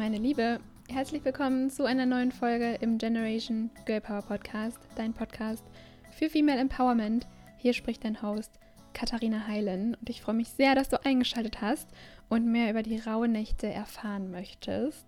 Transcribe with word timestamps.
meine 0.00 0.16
Liebe. 0.16 0.60
Herzlich 0.88 1.22
willkommen 1.26 1.68
zu 1.68 1.84
einer 1.84 2.06
neuen 2.06 2.32
Folge 2.32 2.78
im 2.80 2.96
Generation 2.96 3.68
Girl 3.84 4.00
Power 4.00 4.22
Podcast, 4.22 4.78
dein 4.96 5.12
Podcast 5.12 5.62
für 6.10 6.30
Female 6.30 6.58
Empowerment. 6.58 7.26
Hier 7.58 7.74
spricht 7.74 8.02
dein 8.02 8.22
Host 8.22 8.50
Katharina 8.94 9.46
Heilen 9.46 9.94
und 10.00 10.08
ich 10.08 10.22
freue 10.22 10.36
mich 10.36 10.48
sehr, 10.48 10.74
dass 10.74 10.88
du 10.88 11.04
eingeschaltet 11.04 11.60
hast 11.60 11.86
und 12.30 12.50
mehr 12.50 12.70
über 12.70 12.82
die 12.82 12.96
rauen 12.96 13.32
Nächte 13.32 13.70
erfahren 13.70 14.30
möchtest. 14.30 15.04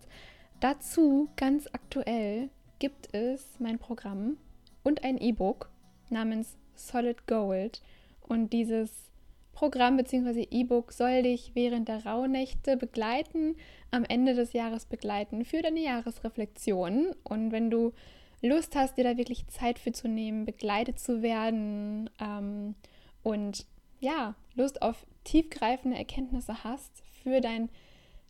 Dazu 0.61 1.31
ganz 1.37 1.69
aktuell 1.73 2.51
gibt 2.79 3.15
es 3.15 3.47
mein 3.61 3.79
Programm 3.79 4.37
und 4.83 5.05
ein 5.05 5.17
E-Book 5.17 5.71
namens 6.11 6.59
Solid 6.75 7.27
Gold 7.27 7.81
und 8.29 8.53
dieses 8.53 9.11
Programm 9.53 9.97
bzw. 9.97 10.47
E-Book 10.51 10.93
soll 10.93 11.23
dich 11.23 11.53
während 11.55 11.89
der 11.89 12.05
Rauhnächte 12.05 12.77
begleiten, 12.77 13.57
am 13.91 14.05
Ende 14.05 14.35
des 14.35 14.53
Jahres 14.53 14.87
begleiten 14.87 15.45
für 15.45 15.63
deine 15.63 15.81
Jahresreflexion. 15.81 17.15
Und 17.23 17.53
wenn 17.53 17.71
du 17.71 17.93
Lust 18.41 18.75
hast, 18.75 18.97
dir 18.97 19.05
da 19.05 19.17
wirklich 19.17 19.47
Zeit 19.49 19.79
für 19.79 19.93
zu 19.93 20.09
nehmen, 20.09 20.45
begleitet 20.45 20.99
zu 20.99 21.23
werden 21.23 22.11
ähm, 22.21 22.75
und 23.23 23.67
ja, 24.01 24.35
Lust 24.55 24.83
auf 24.83 25.07
tiefgreifende 25.25 25.97
Erkenntnisse 25.97 26.65
hast 26.65 27.05
für 27.23 27.41
dein 27.41 27.69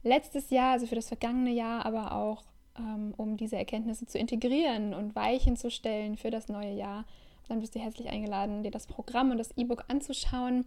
letztes 0.03 0.51
Jahr, 0.51 0.73
also 0.73 0.87
für 0.87 0.97
das 0.97 1.09
vergangene 1.09 1.53
Jahr, 1.53 1.87
aber 1.87 2.13
auch 2.13 2.43
ähm, 2.79 3.15
um 3.17 3.37
diese 3.37 3.57
Erkenntnisse 3.57 4.07
zu 4.07 4.19
integrieren 4.19 4.93
und 4.93 5.17
Weichen 5.17 5.57
zu 5.57 5.71
stellen 5.71 6.17
für 6.17 6.31
das 6.31 6.49
neue 6.49 6.75
Jahr, 6.75 7.07
dann 7.49 7.61
bist 7.61 7.75
du 7.75 7.81
herzlich 7.81 8.09
eingeladen, 8.09 8.63
dir 8.63 8.71
das 8.71 8.87
Programm 8.87 9.31
und 9.31 9.39
das 9.39 9.57
E-Book 9.57 9.85
anzuschauen 9.89 10.67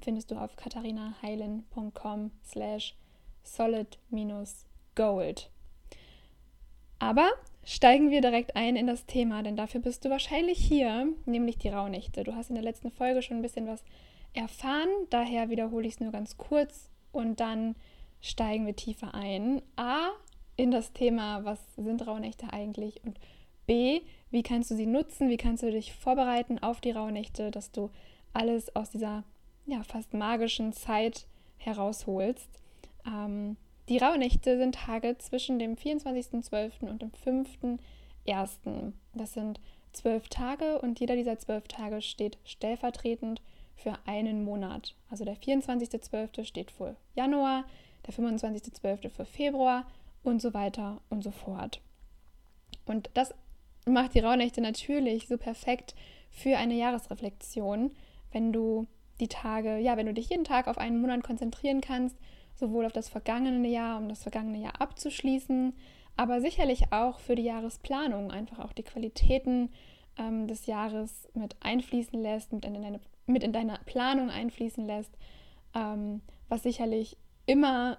findest 0.00 0.30
du 0.30 0.36
auf 0.36 0.56
katharinaheilen.com 0.56 2.30
slash 2.44 2.94
solid-gold. 3.42 5.50
Aber 6.98 7.30
steigen 7.64 8.10
wir 8.10 8.20
direkt 8.20 8.56
ein 8.56 8.76
in 8.76 8.86
das 8.86 9.06
Thema, 9.06 9.42
denn 9.42 9.56
dafür 9.56 9.80
bist 9.80 10.04
du 10.04 10.10
wahrscheinlich 10.10 10.58
hier, 10.58 11.08
nämlich 11.26 11.58
die 11.58 11.68
Rauhnächte. 11.68 12.24
Du 12.24 12.34
hast 12.34 12.50
in 12.50 12.56
der 12.56 12.64
letzten 12.64 12.90
Folge 12.90 13.22
schon 13.22 13.38
ein 13.38 13.42
bisschen 13.42 13.66
was 13.66 13.84
erfahren, 14.34 14.88
daher 15.10 15.48
wiederhole 15.48 15.86
ich 15.86 15.94
es 15.94 16.00
nur 16.00 16.12
ganz 16.12 16.36
kurz 16.36 16.90
und 17.12 17.40
dann 17.40 17.76
steigen 18.20 18.66
wir 18.66 18.76
tiefer 18.76 19.14
ein. 19.14 19.62
A, 19.76 20.10
in 20.56 20.70
das 20.70 20.92
Thema, 20.92 21.44
was 21.44 21.60
sind 21.76 22.06
Rauhnächte 22.06 22.52
eigentlich 22.52 23.02
und 23.04 23.18
B, 23.66 24.00
wie 24.30 24.42
kannst 24.42 24.70
du 24.70 24.74
sie 24.74 24.86
nutzen, 24.86 25.28
wie 25.28 25.36
kannst 25.36 25.62
du 25.62 25.70
dich 25.70 25.92
vorbereiten 25.92 26.58
auf 26.58 26.80
die 26.80 26.90
Rauhnächte, 26.90 27.50
dass 27.50 27.70
du 27.70 27.90
alles 28.32 28.74
aus 28.74 28.90
dieser 28.90 29.24
ja, 29.68 29.82
fast 29.84 30.14
magischen 30.14 30.72
Zeit 30.72 31.26
herausholst. 31.58 32.48
Ähm, 33.06 33.56
die 33.88 33.98
Rauhnächte 33.98 34.58
sind 34.58 34.74
Tage 34.74 35.16
zwischen 35.18 35.58
dem 35.58 35.76
24.12. 35.76 36.88
und 36.88 37.02
dem 37.02 37.12
5.1. 37.24 38.92
Das 39.14 39.34
sind 39.34 39.60
zwölf 39.92 40.28
Tage 40.28 40.80
und 40.80 41.00
jeder 41.00 41.16
dieser 41.16 41.38
zwölf 41.38 41.68
Tage 41.68 42.02
steht 42.02 42.38
stellvertretend 42.44 43.42
für 43.76 43.94
einen 44.06 44.44
Monat. 44.44 44.94
Also 45.10 45.24
der 45.24 45.36
24.12. 45.36 46.44
steht 46.44 46.70
für 46.70 46.96
Januar, 47.14 47.64
der 48.06 48.14
25.12. 48.14 49.10
für 49.10 49.24
Februar 49.24 49.86
und 50.22 50.42
so 50.42 50.54
weiter 50.54 51.00
und 51.10 51.22
so 51.22 51.30
fort. 51.30 51.80
Und 52.86 53.10
das 53.14 53.34
macht 53.86 54.14
die 54.14 54.20
Rauhnächte 54.20 54.60
natürlich 54.60 55.28
so 55.28 55.36
perfekt 55.36 55.94
für 56.30 56.56
eine 56.56 56.74
Jahresreflexion, 56.74 57.90
wenn 58.32 58.52
du 58.52 58.86
die 59.20 59.28
Tage, 59.28 59.78
ja, 59.78 59.96
wenn 59.96 60.06
du 60.06 60.14
dich 60.14 60.28
jeden 60.28 60.44
Tag 60.44 60.68
auf 60.68 60.78
einen 60.78 61.00
Monat 61.00 61.22
konzentrieren 61.22 61.80
kannst, 61.80 62.16
sowohl 62.54 62.86
auf 62.86 62.92
das 62.92 63.08
vergangene 63.08 63.68
Jahr, 63.68 63.98
um 63.98 64.08
das 64.08 64.22
vergangene 64.22 64.58
Jahr 64.58 64.80
abzuschließen, 64.80 65.74
aber 66.16 66.40
sicherlich 66.40 66.92
auch 66.92 67.20
für 67.20 67.36
die 67.36 67.44
Jahresplanung, 67.44 68.30
einfach 68.30 68.58
auch 68.58 68.72
die 68.72 68.82
Qualitäten 68.82 69.70
ähm, 70.18 70.48
des 70.48 70.66
Jahres 70.66 71.28
mit 71.34 71.56
einfließen 71.60 72.20
lässt, 72.20 72.52
mit 72.52 72.64
in 72.64 72.74
deine, 72.74 73.00
mit 73.26 73.44
in 73.44 73.52
deine 73.52 73.78
Planung 73.86 74.30
einfließen 74.30 74.86
lässt, 74.86 75.16
ähm, 75.74 76.20
was 76.48 76.64
sicherlich 76.64 77.16
immer 77.46 77.98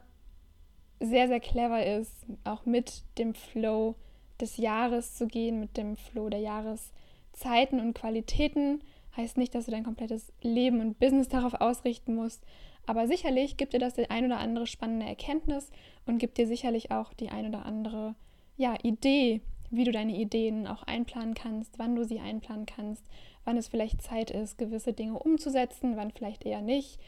sehr, 1.00 1.28
sehr 1.28 1.40
clever 1.40 1.85
ist, 1.85 2.25
auch 2.44 2.66
mit 2.66 3.03
dem 3.18 3.34
Flow 3.34 3.96
des 4.40 4.58
Jahres 4.58 5.16
zu 5.16 5.28
gehen, 5.28 5.59
mit 5.59 5.78
dem 5.78 5.96
Flow 5.96 6.29
der 6.29 6.40
Jahreszeiten 6.40 7.79
und 7.79 7.94
Qualitäten 7.94 8.81
Heißt 9.18 9.38
nicht, 9.38 9.56
dass 9.56 9.66
du 9.66 9.72
dein 9.72 9.84
komplettes 9.84 10.31
Leben 10.42 10.80
und 10.80 11.00
Business 11.00 11.28
darauf 11.28 11.56
ausrichten 11.56 12.16
musst, 12.16 12.44
aber 12.86 13.08
sicherlich 13.08 13.58
gibt 13.58 13.74
dir 13.74 13.80
das 13.80 13.94
die 13.94 14.09
ein 14.09 14.25
oder 14.25 14.40
andere 14.40 14.66
spannende 14.66 15.06
Erkenntnis 15.06 15.70
und 16.06 16.18
gibt 16.18 16.38
dir 16.38 16.47
sicherlich 16.47 16.92
auch 16.92 17.14
die 17.14 17.30
ein 17.30 17.47
oder 17.47 17.66
andere 17.66 18.16
ja, 18.58 18.75
Idee, 18.81 19.42
wie 19.72 19.84
du 19.84 19.92
deine 19.92 20.16
Ideen 20.16 20.68
auch 20.68 20.84
einplanen 20.84 21.34
kannst, 21.34 21.78
wann 21.78 21.96
du 21.96 22.03
sie 22.03 22.20
einplanen 22.20 22.66
kannst, 22.66 23.06
wann 23.46 23.58
es 23.58 23.68
vielleicht 23.68 24.02
Zeit 24.02 24.31
ist, 24.31 24.58
gewisse 24.58 24.94
Dinge 24.94 25.20
umzusetzen, 25.20 25.97
wann 25.97 26.12
vielleicht 26.12 26.46
eher 26.46 26.62
nicht. 26.62 27.00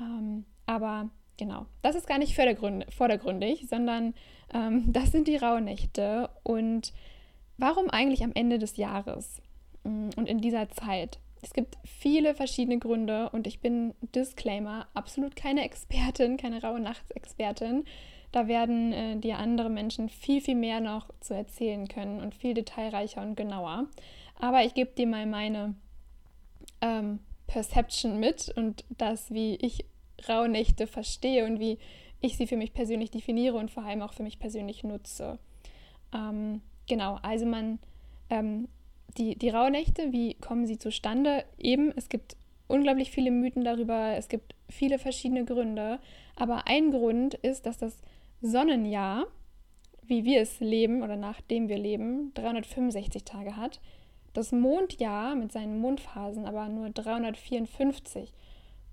Ähm, 0.00 0.44
aber 0.66 1.08
genau, 1.36 1.66
das 1.82 1.94
ist 1.94 2.06
gar 2.06 2.18
nicht 2.18 2.34
vordergründig, 2.34 3.66
sondern 3.68 4.14
ähm, 4.52 4.84
das 4.92 5.12
sind 5.12 5.28
die 5.28 5.36
Rauhnächte. 5.36 6.30
Und 6.42 6.92
warum 7.56 7.90
eigentlich 7.90 8.24
am 8.24 8.32
Ende 8.34 8.58
des 8.58 8.76
Jahres 8.76 9.40
mm, 9.84 10.10
und 10.16 10.28
in 10.28 10.40
dieser 10.40 10.68
Zeit? 10.68 11.20
Es 11.42 11.52
gibt 11.52 11.76
viele 11.84 12.34
verschiedene 12.34 12.78
Gründe 12.78 13.30
und 13.30 13.46
ich 13.46 13.60
bin, 13.60 13.94
Disclaimer, 14.14 14.88
absolut 14.94 15.36
keine 15.36 15.64
Expertin, 15.64 16.36
keine 16.36 16.62
raue 16.62 16.80
Nachtsexpertin. 16.80 17.84
Da 18.32 18.48
werden 18.48 18.92
äh, 18.92 19.16
dir 19.16 19.38
andere 19.38 19.70
Menschen 19.70 20.08
viel, 20.08 20.40
viel 20.40 20.56
mehr 20.56 20.80
noch 20.80 21.08
zu 21.20 21.34
erzählen 21.34 21.88
können 21.88 22.20
und 22.20 22.34
viel 22.34 22.54
detailreicher 22.54 23.22
und 23.22 23.36
genauer. 23.36 23.86
Aber 24.38 24.64
ich 24.64 24.74
gebe 24.74 24.90
dir 24.90 25.06
mal 25.06 25.26
meine 25.26 25.74
ähm, 26.80 27.20
Perception 27.46 28.20
mit 28.20 28.52
und 28.56 28.84
das, 28.90 29.30
wie 29.30 29.56
ich 29.56 29.84
Rauhnächte 30.28 30.86
verstehe 30.86 31.46
und 31.46 31.60
wie 31.60 31.78
ich 32.20 32.36
sie 32.36 32.46
für 32.46 32.56
mich 32.56 32.72
persönlich 32.72 33.10
definiere 33.10 33.56
und 33.56 33.70
vor 33.70 33.84
allem 33.84 34.02
auch 34.02 34.12
für 34.12 34.22
mich 34.22 34.38
persönlich 34.38 34.82
nutze. 34.84 35.38
Ähm, 36.12 36.62
genau, 36.86 37.18
also 37.22 37.46
man 37.46 37.78
ähm, 38.28 38.68
die, 39.16 39.36
die 39.36 39.50
Rauhnächte, 39.50 40.12
wie 40.12 40.34
kommen 40.34 40.66
sie 40.66 40.78
zustande? 40.78 41.44
Eben, 41.58 41.92
es 41.96 42.08
gibt 42.08 42.36
unglaublich 42.66 43.10
viele 43.10 43.30
Mythen 43.30 43.64
darüber, 43.64 44.16
es 44.16 44.28
gibt 44.28 44.54
viele 44.68 44.98
verschiedene 44.98 45.44
Gründe, 45.44 45.98
aber 46.36 46.66
ein 46.66 46.90
Grund 46.90 47.34
ist, 47.34 47.66
dass 47.66 47.78
das 47.78 48.00
Sonnenjahr, 48.40 49.26
wie 50.02 50.24
wir 50.24 50.40
es 50.40 50.60
leben 50.60 51.02
oder 51.02 51.16
nachdem 51.16 51.68
wir 51.68 51.78
leben, 51.78 52.32
365 52.34 53.24
Tage 53.24 53.56
hat, 53.56 53.80
das 54.34 54.52
Mondjahr 54.52 55.34
mit 55.34 55.52
seinen 55.52 55.80
Mondphasen 55.80 56.44
aber 56.44 56.68
nur 56.68 56.90
354. 56.90 58.32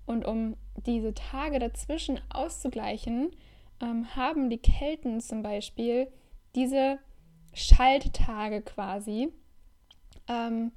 Und 0.06 0.24
um 0.24 0.56
diese 0.86 1.14
Tage 1.14 1.58
dazwischen 1.58 2.20
auszugleichen, 2.30 3.30
ähm, 3.80 4.16
haben 4.16 4.50
die 4.50 4.58
Kelten 4.58 5.20
zum 5.20 5.42
Beispiel 5.42 6.08
diese 6.54 6.98
Schalttage 7.52 8.62
quasi 8.62 9.32
ähm, 10.28 10.72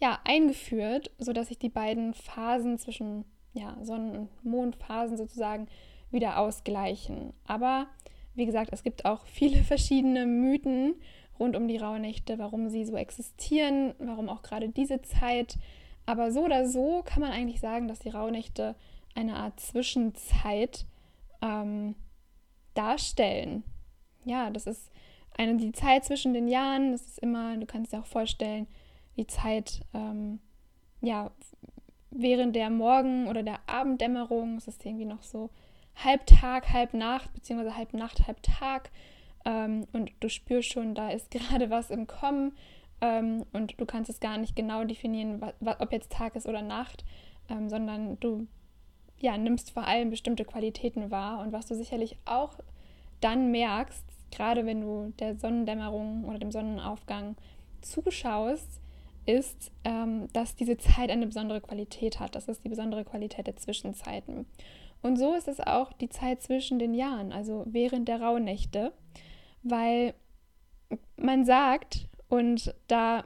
ja, 0.00 0.18
eingeführt, 0.24 1.10
sodass 1.18 1.48
sich 1.48 1.58
die 1.58 1.68
beiden 1.68 2.14
Phasen 2.14 2.78
zwischen 2.78 3.24
ja, 3.54 3.76
Sonnen- 3.82 4.16
und 4.16 4.44
Mondphasen 4.44 5.16
sozusagen 5.16 5.68
wieder 6.10 6.38
ausgleichen. 6.38 7.32
Aber 7.46 7.86
wie 8.34 8.46
gesagt, 8.46 8.70
es 8.72 8.82
gibt 8.82 9.04
auch 9.04 9.26
viele 9.26 9.62
verschiedene 9.64 10.26
Mythen 10.26 10.94
rund 11.38 11.56
um 11.56 11.68
die 11.68 11.76
Rauhnächte, 11.76 12.38
warum 12.38 12.68
sie 12.68 12.84
so 12.84 12.96
existieren, 12.96 13.94
warum 13.98 14.28
auch 14.28 14.42
gerade 14.42 14.68
diese 14.68 15.02
Zeit. 15.02 15.56
Aber 16.06 16.32
so 16.32 16.44
oder 16.44 16.68
so 16.68 17.02
kann 17.04 17.20
man 17.20 17.32
eigentlich 17.32 17.60
sagen, 17.60 17.88
dass 17.88 18.00
die 18.00 18.10
Rauhnächte 18.10 18.74
eine 19.14 19.36
Art 19.36 19.60
Zwischenzeit 19.60 20.86
ähm, 21.42 21.94
darstellen. 22.74 23.62
Ja, 24.24 24.50
das 24.50 24.66
ist 24.66 24.90
eine, 25.36 25.56
die 25.56 25.72
Zeit 25.72 26.04
zwischen 26.04 26.34
den 26.34 26.48
Jahren. 26.48 26.92
Das 26.92 27.02
ist 27.02 27.18
immer, 27.18 27.56
du 27.56 27.66
kannst 27.66 27.92
dir 27.92 28.00
auch 28.00 28.06
vorstellen, 28.06 28.66
die 29.16 29.26
Zeit, 29.26 29.80
ähm, 29.94 30.40
ja, 31.00 31.30
während 32.10 32.54
der 32.56 32.70
Morgen- 32.70 33.28
oder 33.28 33.42
der 33.42 33.60
Abenddämmerung, 33.66 34.56
es 34.56 34.68
ist 34.68 34.84
irgendwie 34.84 35.04
noch 35.04 35.22
so 35.22 35.50
halb 35.96 36.26
Tag, 36.26 36.72
halb 36.72 36.94
Nacht, 36.94 37.32
beziehungsweise 37.34 37.76
halb 37.76 37.92
Nacht, 37.94 38.26
halb 38.26 38.42
Tag. 38.42 38.90
Ähm, 39.44 39.86
und 39.92 40.12
du 40.20 40.28
spürst 40.28 40.70
schon, 40.70 40.94
da 40.94 41.10
ist 41.10 41.30
gerade 41.30 41.70
was 41.70 41.90
im 41.90 42.06
Kommen 42.06 42.52
ähm, 43.00 43.44
und 43.52 43.78
du 43.80 43.86
kannst 43.86 44.10
es 44.10 44.20
gar 44.20 44.38
nicht 44.38 44.56
genau 44.56 44.84
definieren, 44.84 45.42
ob 45.60 45.92
jetzt 45.92 46.12
Tag 46.12 46.36
ist 46.36 46.46
oder 46.46 46.62
Nacht, 46.62 47.04
ähm, 47.48 47.68
sondern 47.68 48.18
du 48.20 48.46
ja, 49.18 49.36
nimmst 49.38 49.70
vor 49.70 49.86
allem 49.86 50.10
bestimmte 50.10 50.44
Qualitäten 50.44 51.10
wahr 51.10 51.40
und 51.40 51.52
was 51.52 51.66
du 51.66 51.74
sicherlich 51.74 52.16
auch 52.24 52.58
dann 53.20 53.52
merkst, 53.52 54.04
gerade 54.32 54.66
wenn 54.66 54.80
du 54.80 55.12
der 55.18 55.36
Sonnendämmerung 55.36 56.24
oder 56.24 56.38
dem 56.38 56.50
Sonnenaufgang 56.50 57.36
zuschaust, 57.82 58.80
ist, 59.26 59.70
ähm, 59.84 60.28
dass 60.32 60.56
diese 60.56 60.76
Zeit 60.76 61.10
eine 61.10 61.26
besondere 61.26 61.60
Qualität 61.60 62.20
hat. 62.20 62.34
Das 62.34 62.48
ist 62.48 62.64
die 62.64 62.68
besondere 62.68 63.04
Qualität 63.04 63.46
der 63.46 63.56
Zwischenzeiten. 63.56 64.46
Und 65.02 65.16
so 65.16 65.34
ist 65.34 65.48
es 65.48 65.60
auch 65.60 65.92
die 65.92 66.08
Zeit 66.08 66.42
zwischen 66.42 66.78
den 66.78 66.94
Jahren, 66.94 67.32
also 67.32 67.64
während 67.66 68.08
der 68.08 68.20
Rauhnächte, 68.20 68.92
weil 69.62 70.14
man 71.16 71.44
sagt, 71.44 72.08
und 72.28 72.74
da 72.86 73.24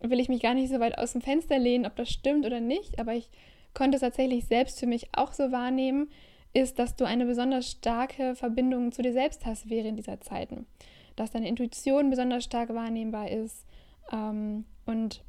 will 0.00 0.20
ich 0.20 0.28
mich 0.28 0.42
gar 0.42 0.54
nicht 0.54 0.70
so 0.70 0.78
weit 0.78 0.98
aus 0.98 1.12
dem 1.12 1.22
Fenster 1.22 1.58
lehnen, 1.58 1.86
ob 1.86 1.96
das 1.96 2.10
stimmt 2.10 2.44
oder 2.44 2.60
nicht, 2.60 2.98
aber 2.98 3.14
ich 3.14 3.30
konnte 3.74 3.96
es 3.96 4.02
tatsächlich 4.02 4.46
selbst 4.46 4.78
für 4.78 4.86
mich 4.86 5.08
auch 5.12 5.32
so 5.32 5.52
wahrnehmen, 5.52 6.08
ist, 6.52 6.78
dass 6.78 6.96
du 6.96 7.04
eine 7.04 7.26
besonders 7.26 7.70
starke 7.70 8.34
Verbindung 8.34 8.92
zu 8.92 9.02
dir 9.02 9.12
selbst 9.12 9.44
hast 9.44 9.68
während 9.68 9.98
dieser 9.98 10.20
Zeiten. 10.20 10.66
Dass 11.14 11.30
deine 11.30 11.48
Intuition 11.48 12.08
besonders 12.08 12.44
stark 12.44 12.74
wahrnehmbar 12.74 13.30
ist. 13.30 13.66
Ähm, 14.10 14.64
und 14.86 15.22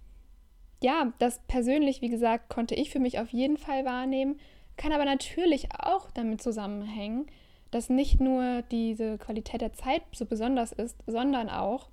ja, 0.82 1.12
das 1.20 1.40
persönlich, 1.48 2.02
wie 2.02 2.10
gesagt, 2.10 2.50
konnte 2.50 2.76
ich 2.76 2.90
für 2.90 3.00
mich 3.00 3.20
auf 3.20 3.30
jeden 3.30 3.58
Fall 3.58 3.86
wahrnehmen, 3.86 4.40
kann 4.76 4.92
aber 4.92 5.06
natürlich 5.06 5.70
auch 5.80 6.12
damit 6.12 6.42
zusammenhängen, 6.42 7.28
dass 7.72 7.90
nicht 7.90 8.22
nur 8.22 8.62
diese 8.72 9.18
Qualität 9.18 9.62
der 9.62 9.74
Zeit 9.74 10.04
so 10.14 10.26
besonders 10.26 10.72
ist, 10.72 10.98
sondern 11.08 11.50
auch, 11.50 11.90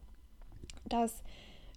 dass 0.85 1.23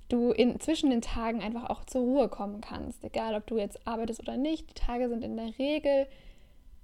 du 0.09 0.31
in, 0.31 0.59
zwischen 0.59 0.89
den 0.89 1.01
Tagen 1.01 1.41
einfach 1.41 1.69
auch 1.69 1.85
zur 1.85 2.01
Ruhe 2.01 2.29
kommen 2.29 2.61
kannst. 2.61 3.03
Egal, 3.03 3.35
ob 3.35 3.47
du 3.47 3.57
jetzt 3.57 3.87
arbeitest 3.87 4.21
oder 4.21 4.37
nicht. 4.37 4.69
Die 4.69 4.73
Tage 4.73 5.09
sind 5.09 5.23
in 5.23 5.37
der 5.37 5.57
Regel 5.57 6.07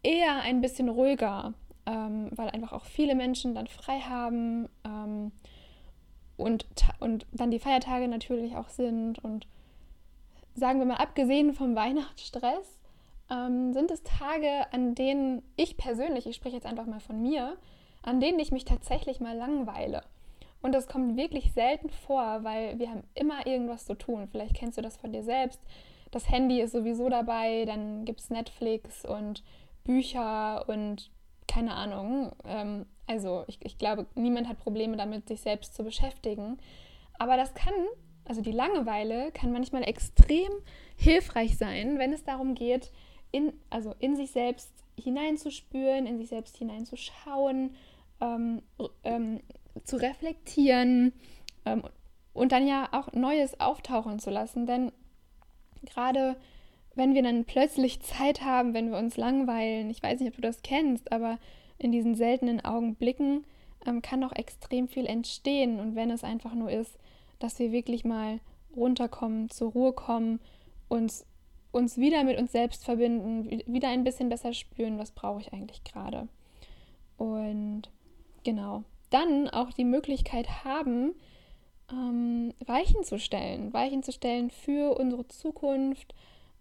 eher 0.04 0.42
ein 0.42 0.62
bisschen 0.62 0.90
ruhiger, 0.90 1.54
ähm, 1.86 2.30
weil 2.32 2.50
einfach 2.50 2.74
auch 2.74 2.86
viele 2.86 3.16
Menschen 3.16 3.56
dann 3.56 3.68
frei 3.68 4.00
haben 4.00 4.68
ähm, 4.86 5.32
und, 6.36 6.66
und 7.00 7.26
dann 7.32 7.52
die 7.52 7.60
Feiertage 7.60 8.08
natürlich 8.08 8.56
auch 8.56 8.70
sind. 8.70 9.20
Und 9.24 9.48
sagen 10.56 10.80
wir 10.80 10.86
mal, 10.86 10.96
abgesehen 10.96 11.54
vom 11.54 11.76
Weihnachtsstress, 11.76 12.80
ähm, 13.30 13.74
sind 13.74 13.92
es 13.92 14.04
Tage, 14.04 14.72
an 14.72 14.96
denen 14.96 15.42
ich 15.56 15.78
persönlich, 15.78 16.28
ich 16.28 16.36
spreche 16.36 16.56
jetzt 16.56 16.66
einfach 16.66 16.86
mal 16.86 17.00
von 17.00 17.22
mir, 17.22 17.58
an 18.02 18.20
denen 18.20 18.40
ich 18.40 18.52
mich 18.52 18.66
tatsächlich 18.66 19.20
mal 19.20 19.36
langweile. 19.36 20.04
Und 20.62 20.74
das 20.74 20.88
kommt 20.88 21.18
wirklich 21.18 21.52
selten 21.52 21.90
vor, 21.90 22.44
weil 22.44 22.80
wir 22.80 22.90
haben 22.90 23.04
immer 23.16 23.46
irgendwas 23.46 23.86
zu 23.86 23.96
tun. 23.96 24.28
Vielleicht 24.32 24.56
kennst 24.56 24.78
du 24.78 24.82
das 24.82 24.98
von 24.98 25.12
dir 25.12 25.24
selbst. 25.24 25.60
Das 26.12 26.30
Handy 26.30 26.62
ist 26.62 26.72
sowieso 26.72 27.10
dabei, 27.10 27.66
dann 27.66 28.06
gibt 28.06 28.22
es 28.22 28.30
Netflix 28.30 29.04
und 29.04 29.44
Bücher 29.84 30.68
und 30.70 31.12
keine 31.48 31.74
Ahnung. 31.74 32.32
Ähm, 32.46 32.86
also 33.08 33.44
ich, 33.48 33.60
ich 33.64 33.78
glaube, 33.78 34.06
niemand 34.16 34.48
hat 34.48 34.60
Probleme 34.60 34.96
damit, 34.96 35.28
sich 35.28 35.42
selbst 35.42 35.76
zu 35.76 35.84
beschäftigen. 35.84 36.58
Aber 37.20 37.36
das 37.36 37.54
kann, 37.54 37.74
also 38.26 38.42
die 38.42 38.52
Langeweile 38.52 39.32
kann 39.32 39.52
manchmal 39.52 39.84
extrem 39.84 40.52
hilfreich 40.96 41.58
sein, 41.58 42.00
wenn 42.00 42.14
es 42.14 42.24
darum 42.24 42.56
geht, 42.56 42.92
in, 43.32 43.54
also 43.70 43.96
in 44.00 44.16
sich 44.16 44.32
selbst 44.32 44.72
hineinzuspüren, 45.00 46.06
in 46.06 46.18
sich 46.18 46.30
selbst 46.30 46.58
hineinzuschauen, 46.58 47.76
ähm, 48.22 48.62
ähm, 49.04 49.42
zu 49.84 49.98
reflektieren 49.98 51.14
ähm, 51.66 51.84
und 52.34 52.52
dann 52.52 52.68
ja 52.68 52.90
auch 52.92 53.12
Neues 53.14 53.60
auftauchen 53.60 54.20
zu 54.20 54.30
lassen. 54.30 54.66
Denn 54.66 54.92
gerade 55.84 56.38
wenn 56.96 57.16
wir 57.16 57.24
dann 57.24 57.46
plötzlich 57.46 58.02
Zeit 58.02 58.42
haben, 58.42 58.74
wenn 58.74 58.92
wir 58.92 58.98
uns 58.98 59.18
langweilen, 59.18 59.90
ich 59.90 60.02
weiß 60.02 60.20
nicht, 60.20 60.30
ob 60.30 60.36
du 60.36 60.42
das 60.42 60.62
kennst, 60.62 61.12
aber 61.12 61.40
in 61.78 61.92
diesen 61.92 62.16
seltenen 62.16 62.64
Augenblicken 62.64 63.46
ähm, 63.86 64.02
kann 64.02 64.24
auch 64.24 64.32
extrem 64.32 64.88
viel 64.88 65.06
entstehen. 65.06 65.80
Und 65.80 65.96
wenn 65.96 66.12
es 66.12 66.24
einfach 66.24 66.54
nur 66.54 66.70
ist, 66.70 66.98
dass 67.44 67.60
wir 67.60 67.74
wirklich 67.74 68.06
mal 68.06 68.40
runterkommen, 68.74 69.50
zur 69.50 69.74
Ruhe 69.74 69.92
kommen, 69.92 70.40
uns, 70.88 71.26
uns 71.74 71.98
wieder 71.98 72.24
mit 72.24 72.40
uns 72.40 72.54
selbst 72.54 72.86
verbinden, 72.86 73.62
wieder 73.68 73.90
ein 73.90 74.06
bisschen 74.06 74.30
besser 74.30 74.54
spüren, 74.54 74.98
was 74.98 75.12
brauche 75.12 75.42
ich 75.42 75.52
eigentlich 75.52 75.84
gerade. 75.84 76.30
Und 77.18 77.84
genau, 78.46 78.84
dann 79.10 79.50
auch 79.50 79.72
die 79.72 79.84
Möglichkeit 79.84 80.64
haben, 80.64 81.14
ähm, 81.92 82.54
Weichen 82.66 83.04
zu 83.04 83.20
stellen. 83.20 83.74
Weichen 83.74 84.04
zu 84.04 84.14
stellen 84.14 84.50
für 84.50 84.98
unsere 84.98 85.28
Zukunft, 85.28 86.16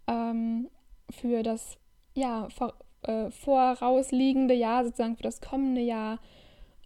ähm, 0.07 0.67
für 1.09 1.43
das 1.43 1.77
ja, 2.13 2.49
vor, 2.49 2.73
äh, 3.03 3.31
vorausliegende 3.31 4.53
Jahr, 4.53 4.83
sozusagen 4.83 5.15
für 5.15 5.23
das 5.23 5.39
kommende 5.39 5.81
Jahr. 5.81 6.19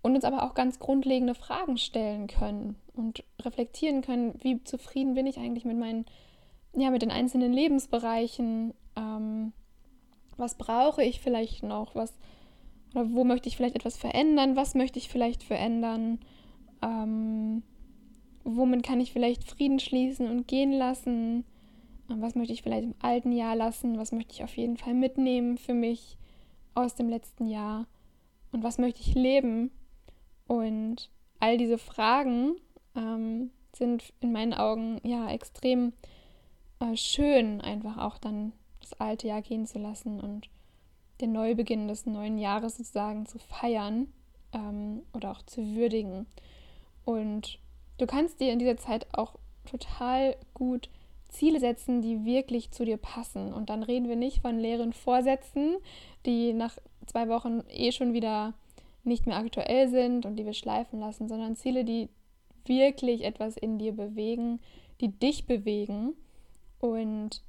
Und 0.08 0.16
uns 0.16 0.24
aber 0.24 0.44
auch 0.44 0.54
ganz 0.54 0.80
grundlegende 0.80 1.36
Fragen 1.36 1.78
stellen 1.78 2.28
können 2.28 2.78
und 2.94 3.26
reflektieren 3.42 4.02
können, 4.02 4.36
wie 4.42 4.64
zufrieden 4.64 5.16
bin 5.16 5.28
ich 5.28 5.38
eigentlich 5.38 5.66
mit 5.66 5.78
meinen, 5.78 6.06
ja, 6.78 6.92
mit 6.92 7.02
den 7.02 7.12
einzelnen 7.12 7.52
Lebensbereichen. 7.52 8.74
Ähm, 8.96 9.52
was 10.38 10.56
brauche 10.56 11.04
ich 11.04 11.20
vielleicht 11.20 11.62
noch? 11.62 11.94
Was 11.94 12.14
oder 12.96 13.12
wo 13.12 13.26
möchte 13.26 13.50
ich 13.50 13.58
vielleicht 13.58 13.76
etwas 13.76 13.98
verändern? 13.98 14.56
Was 14.56 14.76
möchte 14.76 14.98
ich 14.98 15.10
vielleicht 15.10 15.44
verändern? 15.44 16.20
Ähm, 16.82 17.64
womit 18.46 18.84
kann 18.84 19.02
ich 19.02 19.12
vielleicht 19.12 19.44
Frieden 19.44 19.82
schließen 19.82 20.30
und 20.30 20.48
gehen 20.48 20.72
lassen? 20.72 21.44
Was 22.08 22.36
möchte 22.36 22.54
ich 22.54 22.62
vielleicht 22.62 22.86
im 22.86 22.96
alten 23.02 23.34
Jahr 23.34 23.58
lassen? 23.58 23.98
Was 23.98 24.14
möchte 24.14 24.36
ich 24.36 24.44
auf 24.46 24.56
jeden 24.56 24.78
Fall 24.78 24.94
mitnehmen 24.94 25.58
für 25.58 25.74
mich 25.74 26.18
aus 26.76 26.96
dem 26.96 27.10
letzten 27.10 27.46
Jahr? 27.46 27.88
Und 28.54 28.64
was 28.64 28.78
möchte 28.78 29.02
ich 29.02 29.14
leben? 29.14 29.70
Und 30.48 31.10
all 31.40 31.58
diese 31.58 31.78
Fragen 31.78 32.56
ähm, 32.96 33.52
sind 33.76 34.14
in 34.22 34.32
meinen 34.32 34.54
Augen 34.54 35.00
ja 35.04 35.30
extrem 35.30 35.94
äh, 36.80 36.96
schön, 36.96 37.62
einfach 37.62 37.98
auch 37.98 38.18
dann 38.18 38.54
das 38.82 38.94
alte 39.00 39.28
Jahr 39.28 39.42
gehen 39.42 39.68
zu 39.68 39.80
lassen 39.80 40.20
und 40.20 40.50
den 41.22 41.32
Neubeginn 41.32 41.88
des 41.88 42.06
neuen 42.06 42.38
Jahres 42.38 42.78
sozusagen 42.78 43.26
zu 43.26 43.40
feiern 43.40 44.08
ähm, 44.54 45.02
oder 45.14 45.32
auch 45.32 45.42
zu 45.44 45.76
würdigen. 45.76 46.28
Und 47.06 47.60
du 47.98 48.06
kannst 48.06 48.40
dir 48.40 48.52
in 48.52 48.60
dieser 48.60 48.78
Zeit 48.78 49.08
auch 49.14 49.36
total 49.66 50.36
gut 50.54 50.90
Ziele 51.30 51.60
setzen, 51.60 52.02
die 52.02 52.26
wirklich 52.26 52.72
zu 52.72 52.86
dir 52.86 52.98
passen. 52.98 53.54
Und 53.54 53.70
dann 53.70 53.84
reden 53.84 54.08
wir 54.08 54.16
nicht 54.16 54.42
von 54.42 54.60
leeren 54.60 54.94
Vorsätzen, 54.94 55.78
die 56.26 56.54
nach 56.54 56.78
zwei 57.06 57.28
Wochen 57.28 57.64
eh 57.70 57.92
schon 57.92 58.14
wieder 58.14 58.54
nicht 59.08 59.26
mehr 59.26 59.38
aktuell 59.38 59.90
sind 59.90 60.26
und 60.26 60.36
die 60.36 60.46
wir 60.46 60.54
schleifen 60.54 61.00
lassen, 61.00 61.28
sondern 61.28 61.56
Ziele, 61.56 61.84
die 61.84 62.10
wirklich 62.66 63.24
etwas 63.24 63.58
in 63.58 63.78
dir 63.80 63.94
bewegen, 63.94 64.60
die 65.02 65.10
dich 65.10 65.46
bewegen 65.46 66.14
und 66.80 67.42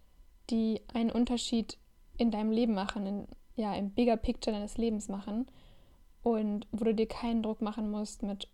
die 0.51 0.81
einen 0.95 1.11
Unterschied 1.11 1.77
in 2.17 2.31
deinem 2.31 2.51
Leben 2.51 2.75
machen, 2.75 3.07
in, 3.07 3.29
ja, 3.57 3.75
im 3.75 3.91
Bigger 3.91 4.17
Picture 4.17 4.55
deines 4.55 4.79
Lebens 4.79 5.09
machen 5.09 5.47
und 6.23 6.67
wo 6.73 6.85
du 6.85 6.95
dir 6.95 7.07
keinen 7.07 7.43
Druck 7.43 7.61
machen 7.61 7.91
musst 7.91 8.23
mit 8.23 8.49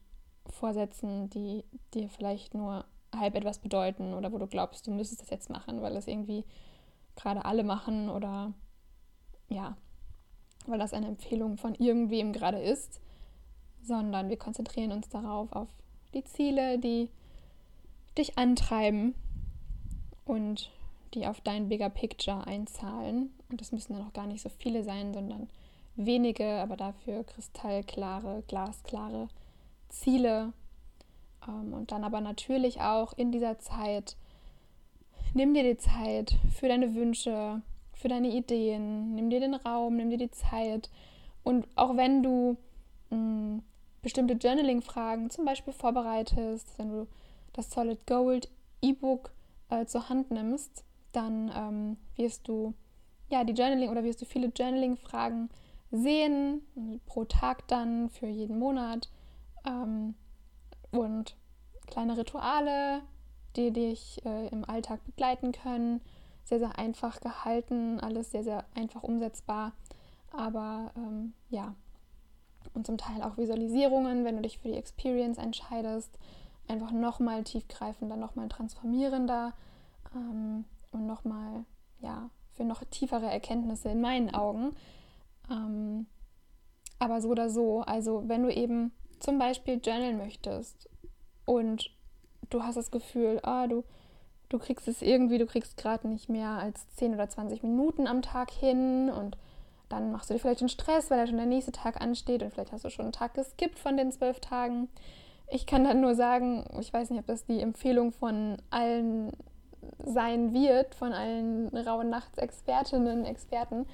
Vorsätzen, 0.46 1.30
die 1.30 1.64
dir 1.94 2.08
vielleicht 2.08 2.54
nur 2.54 2.84
halb 3.14 3.34
etwas 3.34 3.58
bedeuten 3.58 4.14
oder 4.14 4.32
wo 4.32 4.38
du 4.38 4.46
glaubst, 4.46 4.87
du 4.87 4.90
müsstest 4.90 5.23
das 5.23 5.30
jetzt 5.30 5.50
machen, 5.50 5.82
weil 5.82 5.94
das 5.94 6.08
irgendwie 6.08 6.44
gerade 7.16 7.44
alle 7.44 7.64
machen 7.64 8.08
oder 8.08 8.52
ja, 9.49 9.76
weil 10.66 10.78
das 10.78 10.92
eine 10.92 11.09
Empfehlung 11.09 11.56
von 11.56 11.75
irgendwem 11.75 12.33
gerade 12.33 12.59
ist, 12.59 13.00
sondern 13.83 14.28
wir 14.28 14.38
konzentrieren 14.38 14.92
uns 14.92 15.09
darauf, 15.09 15.52
auf 15.52 15.68
die 16.14 16.25
Ziele, 16.25 16.78
die 16.78 17.09
dich 18.16 18.38
antreiben 18.38 19.14
und 20.25 20.71
die 21.14 21.26
auf 21.26 21.40
dein 21.40 21.68
Bigger 21.68 21.90
Picture 21.90 22.47
einzahlen. 22.47 23.33
Und 23.50 23.61
das 23.61 23.73
müssen 23.73 23.94
dann 23.94 24.06
auch 24.06 24.12
gar 24.12 24.26
nicht 24.26 24.42
so 24.42 24.49
viele 24.49 24.83
sein, 24.83 25.12
sondern 25.12 25.49
wenige, 25.97 26.61
aber 26.61 26.76
dafür 26.76 27.25
kristallklare, 27.25 28.42
glasklare 28.49 29.28
Ziele. 29.88 30.52
Ähm, 31.47 31.73
und 31.73 31.92
dann 31.92 32.04
aber 32.04 32.21
natürlich 32.21 32.80
auch 32.80 33.12
in 33.12 33.33
dieser 33.33 33.59
Zeit, 33.59 34.16
nimm 35.35 35.54
dir 35.54 35.62
die 35.62 35.78
Zeit 35.78 36.37
für 36.54 36.68
deine 36.68 36.94
Wünsche, 36.94 37.62
für 37.94 38.08
deine 38.08 38.28
Ideen, 38.28 39.14
nimm 39.14 39.30
dir 39.30 39.40
den 39.40 39.54
Raum, 39.54 39.96
nimm 39.96 40.10
dir 40.10 40.18
die 40.18 40.30
Zeit. 40.30 40.90
Und 41.42 41.66
auch 41.76 41.96
wenn 41.96 42.22
du 42.22 42.56
mh, 43.10 43.16
mm, 43.16 43.62
bestimmte 44.02 44.34
Journaling-Fragen 44.34 45.30
zum 45.30 45.44
Beispiel 45.44 45.72
vorbereitest, 45.72 46.78
wenn 46.78 46.90
du 46.90 47.06
das 47.52 47.70
Solid 47.70 48.06
Gold 48.06 48.48
E-Book 48.82 49.32
äh, 49.70 49.86
zur 49.86 50.08
Hand 50.08 50.30
nimmst, 50.30 50.84
dann 51.12 51.50
ähm, 51.56 51.96
wirst 52.16 52.48
du 52.48 52.74
ja 53.30 53.44
die 53.44 53.52
Journaling 53.52 53.90
oder 53.90 54.04
wirst 54.04 54.20
du 54.20 54.26
viele 54.26 54.48
Journaling-Fragen 54.48 55.48
sehen, 55.90 56.62
pro 57.06 57.24
Tag 57.24 57.66
dann 57.68 58.10
für 58.10 58.26
jeden 58.26 58.58
Monat 58.58 59.08
ähm, 59.66 60.14
und 60.90 61.36
kleine 61.86 62.16
Rituale, 62.16 63.02
die 63.56 63.70
dich 63.70 64.24
äh, 64.24 64.48
im 64.48 64.68
Alltag 64.68 65.04
begleiten 65.04 65.52
können. 65.52 66.00
Sehr, 66.44 66.58
sehr 66.58 66.78
einfach 66.78 67.20
gehalten, 67.20 68.00
alles 68.00 68.30
sehr, 68.30 68.44
sehr 68.44 68.64
einfach 68.74 69.02
umsetzbar. 69.02 69.72
Aber 70.30 70.92
ähm, 70.96 71.32
ja, 71.48 71.74
und 72.74 72.86
zum 72.86 72.98
Teil 72.98 73.22
auch 73.22 73.36
Visualisierungen, 73.36 74.24
wenn 74.24 74.36
du 74.36 74.42
dich 74.42 74.58
für 74.58 74.68
die 74.68 74.76
Experience 74.76 75.38
entscheidest. 75.38 76.18
Einfach 76.68 76.92
nochmal 76.92 77.44
tiefgreifender, 77.44 78.16
nochmal 78.16 78.48
transformierender. 78.48 79.52
Ähm, 80.14 80.64
und 80.92 81.06
nochmal, 81.06 81.64
ja, 82.00 82.30
für 82.52 82.64
noch 82.64 82.84
tiefere 82.84 83.26
Erkenntnisse 83.26 83.90
in 83.90 84.00
meinen 84.00 84.34
Augen. 84.34 84.74
Ähm, 85.50 86.06
aber 86.98 87.20
so 87.20 87.28
oder 87.28 87.50
so, 87.50 87.82
also 87.82 88.22
wenn 88.28 88.42
du 88.42 88.52
eben 88.52 88.92
zum 89.18 89.38
Beispiel 89.38 89.80
journalen 89.82 90.16
möchtest 90.16 90.88
und 91.44 91.90
du 92.50 92.62
hast 92.62 92.76
das 92.76 92.90
Gefühl, 92.90 93.40
ah, 93.42 93.66
du, 93.66 93.84
du 94.48 94.58
kriegst 94.58 94.88
es 94.88 95.02
irgendwie, 95.02 95.38
du 95.38 95.46
kriegst 95.46 95.76
gerade 95.76 96.08
nicht 96.08 96.28
mehr 96.28 96.50
als 96.50 96.88
10 96.96 97.14
oder 97.14 97.28
20 97.28 97.62
Minuten 97.62 98.06
am 98.06 98.22
Tag 98.22 98.50
hin 98.50 99.10
und 99.10 99.36
dann 99.88 100.12
machst 100.12 100.30
du 100.30 100.34
dir 100.34 100.40
vielleicht 100.40 100.60
einen 100.60 100.68
Stress, 100.68 101.10
weil 101.10 101.18
da 101.18 101.26
schon 101.26 101.36
der 101.36 101.46
nächste 101.46 101.72
Tag 101.72 102.00
ansteht 102.00 102.42
und 102.42 102.52
vielleicht 102.52 102.72
hast 102.72 102.84
du 102.84 102.90
schon 102.90 103.06
einen 103.06 103.12
Tag 103.12 103.34
geskippt 103.34 103.78
von 103.78 103.96
den 103.96 104.12
zwölf 104.12 104.40
Tagen. 104.40 104.88
Ich 105.48 105.66
kann 105.66 105.84
dann 105.84 106.00
nur 106.00 106.14
sagen, 106.14 106.64
ich 106.80 106.92
weiß 106.92 107.10
nicht, 107.10 107.20
ob 107.20 107.26
das 107.26 107.44
die 107.44 107.60
Empfehlung 107.60 108.12
von 108.12 108.56
allen 108.70 109.32
sein 110.04 110.54
wird, 110.54 110.94
von 110.94 111.12
allen 111.12 111.68
rauen 111.76 112.08
Nachts-Expertinnen, 112.08 113.24
Experten, 113.24 113.86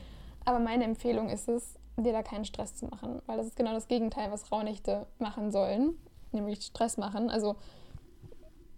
aber 0.44 0.60
meine 0.60 0.84
Empfehlung 0.84 1.28
ist 1.28 1.48
es, 1.48 1.74
dir 1.96 2.12
da 2.12 2.22
keinen 2.22 2.44
Stress 2.44 2.76
zu 2.76 2.86
machen, 2.86 3.20
weil 3.26 3.36
das 3.36 3.46
ist 3.46 3.56
genau 3.56 3.72
das 3.72 3.88
Gegenteil, 3.88 4.30
was 4.30 4.50
Rauhnächte 4.50 5.06
machen 5.18 5.50
sollen, 5.50 5.98
nämlich 6.32 6.62
Stress 6.62 6.96
machen. 6.96 7.28
Also 7.28 7.56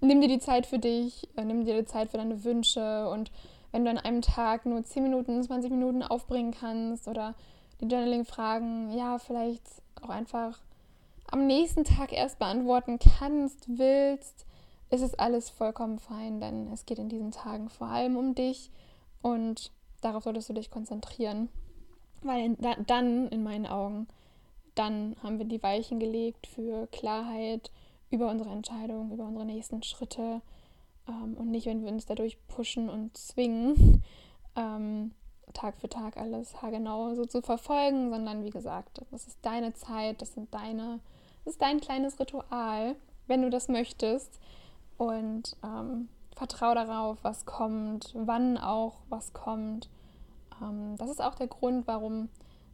nimm 0.03 0.21
dir 0.21 0.29
die 0.29 0.39
Zeit 0.39 0.67
für 0.67 0.79
dich, 0.79 1.29
äh, 1.37 1.45
nimm 1.45 1.65
dir 1.65 1.81
die 1.81 1.87
Zeit 1.87 2.11
für 2.11 2.19
deine 2.19 2.45
Wünsche 2.45 3.09
und 3.09 3.31
wenn 3.71 3.85
du 3.85 3.91
an 3.91 3.99
einem 3.99 4.21
Tag 4.21 4.67
nur 4.67 4.85
10 4.85 5.03
Minuten, 5.03 5.43
20 5.43 5.71
Minuten 5.71 6.03
aufbringen 6.03 6.53
kannst 6.53 7.09
oder 7.09 7.35
die 7.81 7.87
Journaling-Fragen, 7.87 8.91
ja, 8.97 9.19
vielleicht 9.19 9.63
auch 10.03 10.11
einfach 10.11 10.59
am 11.31 11.47
nächsten 11.47 11.85
Tag 11.85 12.13
erst 12.13 12.39
beantworten 12.39 12.99
kannst, 12.99 13.67
willst, 13.67 14.45
ist 14.91 15.01
es 15.01 15.15
alles 15.15 15.49
vollkommen 15.49 15.99
fein, 15.99 16.41
denn 16.41 16.71
es 16.71 16.85
geht 16.85 16.99
in 16.99 17.09
diesen 17.09 17.31
Tagen 17.31 17.71
vor 17.71 17.87
allem 17.87 18.17
um 18.17 18.35
dich 18.35 18.71
und 19.23 19.73
darauf 20.03 20.25
solltest 20.25 20.51
du 20.51 20.53
dich 20.53 20.71
konzentrieren. 20.71 21.49
Weil 22.21 22.45
in, 22.45 22.57
da, 22.59 22.75
dann, 22.87 23.29
in 23.29 23.43
meinen 23.43 23.67
Augen, 23.67 24.07
dann 24.75 25.17
haben 25.23 25.39
wir 25.39 25.47
die 25.47 25.63
Weichen 25.63 25.99
gelegt 25.99 26.47
für 26.47 26.87
Klarheit 26.89 27.71
über 28.13 28.31
unsere 28.31 28.51
Entscheidung, 28.51 29.11
über 29.11 29.25
unsere 29.25 29.47
nächsten 29.47 29.83
Schritte 29.83 30.43
ähm, 31.09 31.35
und 31.37 31.51
nicht, 31.51 31.67
wenn 31.67 31.83
wir 31.83 31.91
uns 31.91 32.07
dadurch 32.07 32.39
pushen 32.47 32.89
und 32.89 33.17
zwingen, 33.17 34.05
ähm, 34.57 35.13
Tag 35.53 35.77
für 35.79 35.89
Tag 35.89 36.17
alles 36.17 36.63
haargenau 36.63 37.15
so 37.15 37.25
zu 37.25 37.43
verfolgen, 37.43 38.11
sondern 38.11 38.45
wie 38.45 38.51
gesagt, 38.51 39.03
das 39.11 39.27
ist 39.27 39.39
deine 39.43 39.75
Zeit, 39.75 40.23
das 40.23 40.33
sind 40.35 40.53
deine, 40.55 41.01
das 41.45 41.55
ist 41.55 41.63
dein 41.63 41.81
kleines 41.81 42.19
Ritual, 42.19 42.97
wenn 43.27 43.43
du 43.43 43.51
das 43.51 43.69
möchtest. 43.69 44.41
Und 44.97 45.57
ähm, 45.63 46.09
vertrau 46.35 46.75
darauf, 46.75 47.19
was 47.23 47.45
kommt, 47.45 48.13
wann 48.15 48.57
auch 48.57 48.99
was 49.09 49.33
kommt. 49.33 49.91
Ähm, 50.63 50.97
das 50.97 51.11
ist 51.11 51.23
auch 51.23 51.35
der 51.35 51.49
Grund, 51.49 51.87
warum 51.87 52.29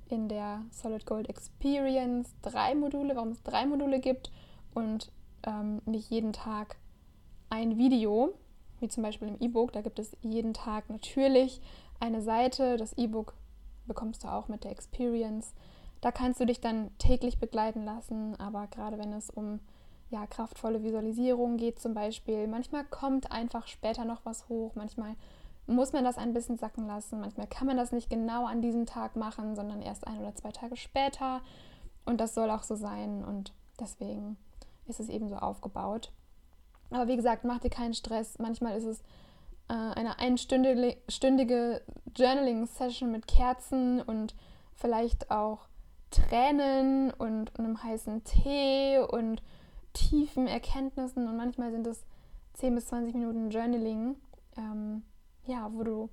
in 0.08 0.28
der 0.28 0.62
Solid 0.70 1.04
Gold 1.04 1.28
Experience 1.28 2.34
drei 2.42 2.74
Module, 2.74 3.14
warum 3.16 3.30
es 3.30 3.42
drei 3.42 3.66
Module 3.66 4.00
gibt 4.00 4.30
und 4.74 5.10
ähm, 5.48 5.80
nicht 5.86 6.10
jeden 6.10 6.32
Tag 6.32 6.76
ein 7.50 7.78
Video, 7.78 8.34
wie 8.80 8.88
zum 8.88 9.02
Beispiel 9.02 9.28
im 9.28 9.40
E-Book. 9.40 9.72
Da 9.72 9.80
gibt 9.80 9.98
es 9.98 10.16
jeden 10.22 10.54
Tag 10.54 10.88
natürlich 10.90 11.60
eine 11.98 12.22
Seite. 12.22 12.76
Das 12.76 12.92
E-Book 12.92 13.34
bekommst 13.86 14.24
du 14.24 14.28
auch 14.28 14.48
mit 14.48 14.64
der 14.64 14.70
Experience. 14.70 15.54
Da 16.00 16.12
kannst 16.12 16.40
du 16.40 16.46
dich 16.46 16.60
dann 16.60 16.96
täglich 16.98 17.38
begleiten 17.38 17.84
lassen, 17.84 18.38
aber 18.38 18.68
gerade 18.68 18.98
wenn 18.98 19.12
es 19.12 19.30
um 19.30 19.60
ja, 20.10 20.26
kraftvolle 20.26 20.84
Visualisierung 20.84 21.56
geht 21.56 21.80
zum 21.80 21.92
Beispiel, 21.92 22.46
manchmal 22.46 22.84
kommt 22.84 23.32
einfach 23.32 23.66
später 23.66 24.04
noch 24.04 24.24
was 24.24 24.48
hoch, 24.48 24.74
manchmal 24.74 25.16
muss 25.66 25.92
man 25.92 26.04
das 26.04 26.16
ein 26.16 26.32
bisschen 26.32 26.56
sacken 26.56 26.86
lassen. 26.86 27.20
Manchmal 27.20 27.46
kann 27.46 27.66
man 27.66 27.76
das 27.76 27.92
nicht 27.92 28.08
genau 28.08 28.46
an 28.46 28.62
diesem 28.62 28.86
Tag 28.86 29.16
machen, 29.16 29.54
sondern 29.54 29.82
erst 29.82 30.06
ein 30.06 30.18
oder 30.18 30.34
zwei 30.34 30.50
Tage 30.50 30.76
später. 30.76 31.42
Und 32.06 32.22
das 32.22 32.34
soll 32.34 32.50
auch 32.50 32.62
so 32.62 32.74
sein. 32.74 33.22
Und 33.22 33.52
deswegen 33.78 34.38
ist 34.88 35.00
es 35.00 35.08
eben 35.08 35.28
so 35.28 35.36
aufgebaut. 35.36 36.12
Aber 36.90 37.08
wie 37.08 37.16
gesagt, 37.16 37.44
mach 37.44 37.58
dir 37.58 37.70
keinen 37.70 37.94
Stress. 37.94 38.38
Manchmal 38.38 38.76
ist 38.76 38.84
es 38.84 39.00
äh, 39.68 39.74
eine 39.74 40.18
einstündige 40.18 41.82
Journaling-Session 42.16 43.10
mit 43.10 43.26
Kerzen 43.26 44.00
und 44.00 44.34
vielleicht 44.74 45.30
auch 45.30 45.68
Tränen 46.10 47.10
und 47.10 47.58
einem 47.58 47.82
heißen 47.82 48.24
Tee 48.24 48.98
und 48.98 49.42
tiefen 49.92 50.46
Erkenntnissen. 50.46 51.28
Und 51.28 51.36
manchmal 51.36 51.70
sind 51.70 51.86
es 51.86 52.04
10 52.54 52.74
bis 52.74 52.86
20 52.86 53.14
Minuten 53.14 53.50
Journaling. 53.50 54.16
Ähm, 54.56 55.02
ja, 55.44 55.70
wo 55.72 55.82
du 55.82 56.10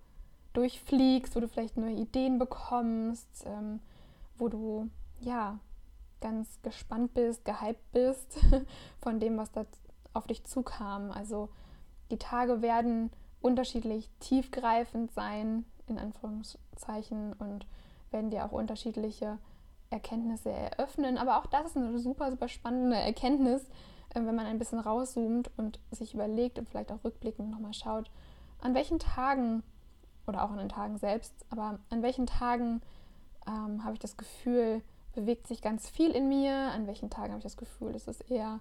durchfliegst, 0.53 1.36
wo 1.36 1.39
du 1.39 1.48
vielleicht 1.48 1.77
neue 1.77 1.96
Ideen 1.96 2.39
bekommst, 2.39 3.46
ähm, 3.46 3.79
wo 4.38 4.48
du 4.48 4.89
ja 5.20 5.60
ganz 6.22 6.62
gespannt 6.62 7.13
bist, 7.13 7.45
gehypt 7.45 7.91
bist 7.91 8.39
von 9.00 9.19
dem, 9.19 9.38
was 9.38 9.51
da 9.51 9.65
auf 10.13 10.27
dich 10.27 10.43
zukam. 10.45 11.12
Also 11.12 11.50
die 12.12 12.17
Tage 12.17 12.62
werden 12.62 13.12
unterschiedlich 13.41 14.10
tiefgreifend 14.19 15.12
sein, 15.12 15.65
in 15.88 16.00
Anführungszeichen, 16.00 17.34
und 17.34 17.67
werden 18.12 18.31
dir 18.31 18.45
auch 18.45 18.51
unterschiedliche 18.51 19.38
Erkenntnisse 19.89 20.50
eröffnen. 20.50 21.17
Aber 21.17 21.38
auch 21.38 21.45
das 21.45 21.67
ist 21.67 21.77
eine 21.77 21.98
super, 22.00 22.31
super 22.31 22.48
spannende 22.48 22.98
Erkenntnis, 22.98 23.63
äh, 24.10 24.15
wenn 24.15 24.36
man 24.36 24.45
ein 24.45 24.60
bisschen 24.60 24.79
rauszoomt 24.79 25.51
und 25.57 25.79
sich 25.91 26.13
überlegt 26.13 26.57
und 26.60 26.69
vielleicht 26.69 26.91
auch 26.91 27.03
rückblickend 27.03 27.51
nochmal 27.51 27.74
schaut, 27.74 28.10
an 28.62 28.74
welchen 28.74 29.00
Tagen 29.00 29.63
oder 30.27 30.43
auch 30.43 30.51
an 30.51 30.57
den 30.57 30.69
Tagen 30.69 30.98
selbst, 30.98 31.34
aber 31.50 31.79
an 31.89 32.01
welchen 32.01 32.25
Tagen 32.25 32.81
ähm, 33.48 33.84
habe 33.84 33.93
ich 33.93 34.00
das 34.00 34.17
Gefühl, 34.17 34.81
bewegt 35.15 35.48
sich 35.48 35.62
ganz 35.62 35.89
viel 35.89 36.12
in 36.12 36.27
mir, 36.27 36.53
an 36.53 36.88
welchen 36.88 37.10
Tagen 37.10 37.29
habe 37.29 37.39
ich 37.39 37.43
das 37.43 37.57
Gefühl, 37.57 37.95
es 37.95 38.07
ist 38.07 38.29
eher 38.29 38.60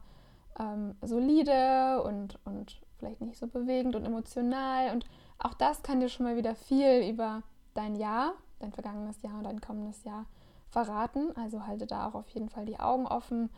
ähm, 0.59 0.95
solide 1.03 2.03
und, 2.03 2.39
und 2.45 2.81
vielleicht 2.99 3.21
nicht 3.21 3.39
so 3.39 3.47
bewegend 3.47 3.97
und 3.97 4.05
emotional. 4.05 4.93
Und 4.93 5.05
auch 5.39 5.55
das 5.55 5.83
kann 5.83 6.01
dir 6.01 6.09
schon 6.09 6.25
mal 6.25 6.37
wieder 6.37 6.55
viel 6.55 7.09
über 7.09 7.43
dein 7.75 7.97
Jahr, 7.97 8.35
dein 8.61 8.73
vergangenes 8.73 9.21
Jahr 9.23 9.37
und 9.37 9.45
dein 9.45 9.61
kommendes 9.61 10.05
Jahr 10.05 10.27
verraten. 10.71 11.37
Also 11.37 11.67
halte 11.67 11.87
da 11.87 12.09
auch 12.09 12.15
auf 12.15 12.29
jeden 12.31 12.49
Fall 12.49 12.67
die 12.67 12.81
Augen 12.81 13.07
offen, 13.07 13.51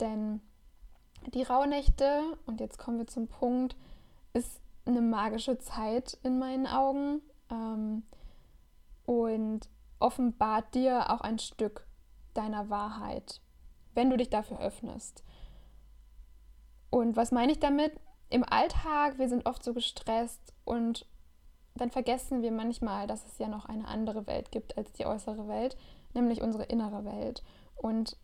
denn 0.00 0.40
die 1.34 1.42
Rauhnächte, 1.42 2.22
und 2.46 2.60
jetzt 2.60 2.78
kommen 2.78 2.98
wir 2.98 3.06
zum 3.06 3.28
Punkt, 3.28 3.76
ist 4.32 4.60
eine 4.84 5.00
magische 5.00 5.58
Zeit 5.58 6.18
in 6.22 6.38
meinen 6.38 6.66
Augen 6.66 7.20
ähm, 7.50 8.02
und 9.06 9.68
offenbart 10.00 10.74
dir 10.74 11.10
auch 11.10 11.20
ein 11.20 11.38
Stück 11.38 11.86
deiner 12.34 12.70
Wahrheit, 12.70 13.40
wenn 13.94 14.10
du 14.10 14.16
dich 14.16 14.30
dafür 14.30 14.60
öffnest. 14.60 15.24
Und 16.90 17.16
was 17.16 17.32
meine 17.32 17.52
ich 17.52 17.60
damit? 17.60 17.92
Im 18.28 18.44
Alltag, 18.44 19.18
wir 19.18 19.28
sind 19.28 19.46
oft 19.46 19.62
so 19.62 19.74
gestresst 19.74 20.54
und 20.64 21.06
dann 21.74 21.90
vergessen 21.90 22.42
wir 22.42 22.52
manchmal, 22.52 23.06
dass 23.06 23.26
es 23.26 23.38
ja 23.38 23.48
noch 23.48 23.66
eine 23.66 23.88
andere 23.88 24.26
Welt 24.26 24.50
gibt 24.50 24.76
als 24.76 24.92
die 24.92 25.06
äußere 25.06 25.48
Welt, 25.48 25.76
nämlich 26.14 26.42
unsere 26.42 26.64
innere 26.64 27.04
Welt. 27.04 27.42
Und 27.76 28.16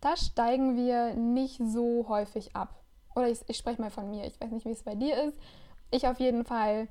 da 0.00 0.16
steigen 0.16 0.76
wir 0.76 1.14
nicht 1.14 1.60
so 1.64 2.06
häufig 2.08 2.54
ab. 2.54 2.82
Oder 3.14 3.28
ich, 3.30 3.40
ich 3.48 3.56
spreche 3.56 3.80
mal 3.80 3.90
von 3.90 4.10
mir, 4.10 4.26
ich 4.26 4.40
weiß 4.40 4.50
nicht, 4.50 4.66
wie 4.66 4.72
es 4.72 4.82
bei 4.82 4.94
dir 4.94 5.22
ist, 5.24 5.38
ich 5.90 6.06
auf 6.06 6.20
jeden 6.20 6.44
Fall, 6.44 6.88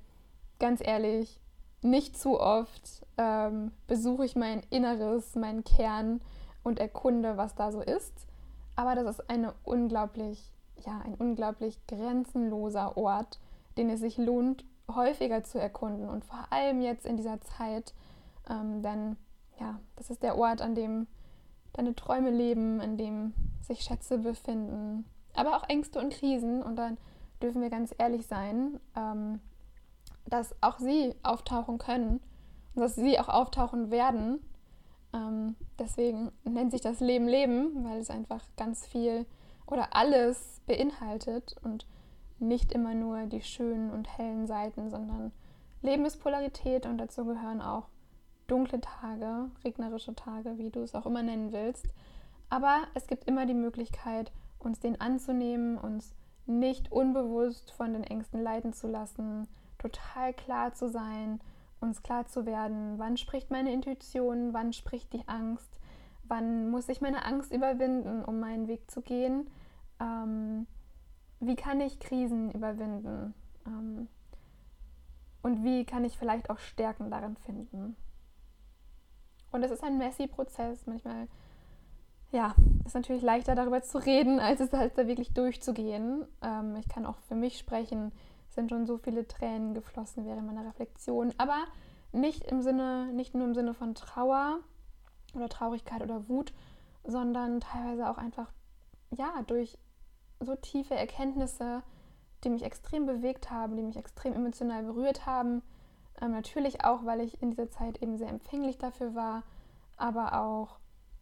ganz 0.58 0.82
ehrlich, 0.84 1.40
nicht 1.86 2.18
zu 2.18 2.40
oft 2.40 3.06
ähm, 3.18 3.72
besuche 3.88 4.26
ich 4.26 4.36
mein 4.36 4.62
Inneres, 4.70 5.36
meinen 5.36 5.64
Kern 5.64 6.22
und 6.64 6.80
erkunde, 6.80 7.38
was 7.38 7.56
da 7.56 7.72
so 7.72 7.82
ist. 7.82 8.28
Aber 8.76 8.96
das 8.96 9.20
ist 9.20 9.30
eine 9.30 9.54
unglaublich, 9.64 10.52
ja, 10.86 11.00
ein 11.06 11.16
unglaublich 11.16 11.80
grenzenloser 11.88 12.98
Ort, 12.98 13.40
den 13.78 13.90
es 13.90 14.02
sich 14.02 14.18
lohnt, 14.18 14.66
häufiger 14.94 15.44
zu 15.44 15.60
erkunden. 15.60 16.10
Und 16.10 16.26
vor 16.26 16.48
allem 16.50 16.82
jetzt 16.82 17.06
in 17.06 17.18
dieser 17.18 17.40
Zeit, 17.42 17.94
ähm, 18.50 18.82
denn 18.82 19.16
ja, 19.60 19.80
das 19.96 20.10
ist 20.10 20.24
der 20.24 20.38
Ort, 20.38 20.62
an 20.62 20.76
dem 20.76 21.08
deine 21.74 21.96
Träume 21.96 22.32
leben, 22.32 22.82
an 22.82 22.98
dem 22.98 23.34
sich 23.62 23.82
Schätze 23.82 24.18
befinden, 24.18 25.06
aber 25.36 25.58
auch 25.58 25.70
Ängste 25.70 26.00
und 26.00 26.14
Krisen. 26.14 26.64
Und 26.64 26.78
dann 26.78 26.98
dürfen 27.42 27.62
wir 27.62 27.70
ganz 27.70 27.94
ehrlich 27.98 28.28
sein, 28.28 28.80
ähm, 28.96 29.40
dass 30.28 30.56
auch 30.62 30.80
sie 30.80 31.16
auftauchen 31.24 31.78
können 31.78 32.20
und 32.74 32.82
dass 32.82 32.96
sie 32.96 33.20
auch 33.20 33.30
auftauchen 33.30 33.92
werden. 33.92 34.40
Ähm, 35.14 35.56
deswegen 35.80 36.32
nennt 36.44 36.72
sich 36.72 36.82
das 36.82 37.00
Leben 37.00 37.28
Leben, 37.28 37.86
weil 37.86 38.00
es 38.00 38.10
einfach 38.10 38.44
ganz 38.58 38.86
viel 38.86 39.26
oder 39.66 39.96
alles 39.96 40.62
beinhaltet 40.68 41.56
und 41.64 41.86
nicht 42.40 42.72
immer 42.72 42.94
nur 42.94 43.26
die 43.26 43.42
schönen 43.42 43.92
und 43.92 44.18
hellen 44.18 44.46
Seiten, 44.48 44.90
sondern 44.90 45.32
Leben 45.82 46.06
ist 46.06 46.18
Polarität 46.18 46.86
und 46.86 46.98
dazu 46.98 47.26
gehören 47.26 47.62
auch 47.62 47.88
dunkle 48.48 48.82
Tage, 48.82 49.50
regnerische 49.64 50.16
Tage, 50.16 50.58
wie 50.58 50.70
du 50.70 50.82
es 50.82 50.96
auch 50.96 51.06
immer 51.06 51.24
nennen 51.24 51.52
willst. 51.52 51.88
Aber 52.50 52.84
es 52.94 53.08
gibt 53.08 53.26
immer 53.26 53.46
die 53.46 53.54
Möglichkeit, 53.54 54.32
uns 54.60 54.80
den 54.80 55.00
anzunehmen, 55.00 55.78
uns 55.78 56.14
nicht 56.46 56.92
unbewusst 56.92 57.72
von 57.72 57.94
den 57.94 58.04
Ängsten 58.04 58.42
leiten 58.42 58.74
zu 58.74 58.88
lassen, 58.88 59.48
total 59.92 60.34
klar 60.34 60.74
zu 60.74 60.90
sein, 60.90 61.40
uns 61.80 62.04
klar 62.04 62.26
zu 62.26 62.46
werden, 62.46 62.98
wann 62.98 63.18
spricht 63.18 63.52
meine 63.52 63.72
Intuition, 63.72 64.54
wann 64.54 64.74
spricht 64.74 65.14
die 65.14 65.28
Angst, 65.28 65.76
Wann 66.28 66.70
muss 66.70 66.90
ich 66.90 67.02
meine 67.02 67.24
Angst 67.26 67.52
überwinden, 67.52 68.24
um 68.24 68.40
meinen 68.40 68.68
Weg 68.68 68.90
zu 68.90 69.02
gehen? 69.02 69.50
Ähm, 70.00 70.66
wie 71.40 71.56
kann 71.56 71.82
ich 71.82 72.00
Krisen 72.00 72.52
überwinden? 72.52 73.34
Ähm, 73.68 74.08
und 75.44 75.64
wie 75.64 75.86
kann 75.86 76.04
ich 76.04 76.18
vielleicht 76.18 76.50
auch 76.50 76.58
Stärken 76.58 77.12
darin 77.12 77.38
finden? 77.38 77.96
Und 79.52 79.64
es 79.64 79.72
ist 79.72 79.84
ein 79.84 80.00
messy 80.00 80.26
Prozess. 80.26 80.88
Manchmal, 80.88 81.28
ja, 82.32 82.56
ist 82.86 82.96
natürlich 82.96 83.22
leichter 83.22 83.54
darüber 83.54 83.84
zu 83.84 84.00
reden, 84.00 84.40
als 84.40 84.60
es 84.60 84.74
halt 84.74 84.98
da 84.98 85.06
wirklich 85.06 85.34
durchzugehen. 85.34 86.26
Ähm, 86.42 86.76
ich 86.78 86.90
kann 86.90 87.06
auch 87.06 87.20
für 87.28 87.36
mich 87.36 87.60
sprechen. 87.60 88.12
Sind 88.56 88.70
schon 88.70 88.86
so 88.86 88.98
viele 88.98 89.28
Tränen 89.28 89.74
geflossen 89.74 90.26
während 90.26 90.48
meiner 90.48 90.66
Reflexion, 90.66 91.34
aber 91.38 91.66
nicht 92.12 92.46
im 92.46 92.62
Sinne, 92.62 93.12
nicht 93.14 93.36
nur 93.36 93.46
im 93.46 93.54
Sinne 93.54 93.74
von 93.74 93.94
Trauer 93.94 94.60
oder 95.34 95.50
Traurigkeit 95.50 96.02
oder 96.02 96.30
Wut, 96.30 96.54
sondern 97.04 97.60
teilweise 97.60 98.10
auch 98.10 98.18
einfach, 98.18 98.52
ja, 99.12 99.44
durch 99.46 99.78
so 100.40 100.56
tiefe 100.56 100.96
Erkenntnisse, 100.96 101.84
die 102.44 102.50
mich 102.50 102.64
extrem 102.64 103.06
bewegt 103.06 103.52
haben, 103.52 103.76
die 103.76 103.84
mich 103.84 103.98
extrem 103.98 104.34
emotional 104.34 104.84
berührt 104.84 105.26
haben. 105.26 105.62
Ähm, 106.22 106.32
natürlich 106.32 106.84
auch, 106.84 107.06
weil 107.06 107.22
ich 107.22 107.42
in 107.42 107.52
dieser 107.52 107.70
Zeit 107.70 108.02
eben 108.02 108.18
sehr 108.18 108.30
empfänglich 108.30 108.78
dafür 108.78 109.16
war, 109.16 109.44
aber 109.98 110.42
auch, 110.42 110.78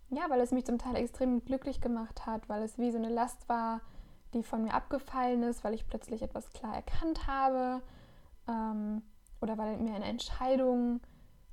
ja, 0.09 0.29
weil 0.29 0.41
es 0.41 0.51
mich 0.51 0.65
zum 0.65 0.77
Teil 0.77 0.95
extrem 0.95 1.43
glücklich 1.43 1.81
gemacht 1.81 2.25
hat, 2.25 2.47
weil 2.49 2.61
es 2.61 2.77
wie 2.77 2.91
so 2.91 2.97
eine 2.97 3.09
Last 3.09 3.49
war, 3.49 3.81
die 4.33 4.43
von 4.43 4.63
mir 4.63 4.73
abgefallen 4.73 5.43
ist, 5.43 5.63
weil 5.63 5.73
ich 5.73 5.87
plötzlich 5.87 6.21
etwas 6.21 6.49
klar 6.51 6.75
erkannt 6.75 7.27
habe 7.27 7.81
ähm, 8.47 9.01
oder 9.41 9.57
weil 9.57 9.77
mir 9.77 9.93
eine 9.93 10.05
Entscheidung, 10.05 11.01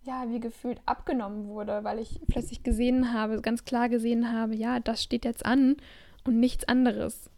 ja, 0.03 0.25
wie 0.29 0.41
gefühlt 0.41 0.81
abgenommen 0.87 1.47
wurde, 1.47 1.85
weil 1.85 1.99
ich 1.99 2.21
plötzlich 2.29 2.63
gesehen 2.63 3.13
habe, 3.13 3.41
ganz 3.41 3.65
klar 3.65 3.89
gesehen 3.89 4.33
habe, 4.33 4.55
ja, 4.55 4.81
das 4.81 5.03
steht 5.03 5.25
jetzt 5.25 5.45
an 5.45 5.77
und 6.25 6.41
nichts 6.41 6.67
anderes. 6.69 7.31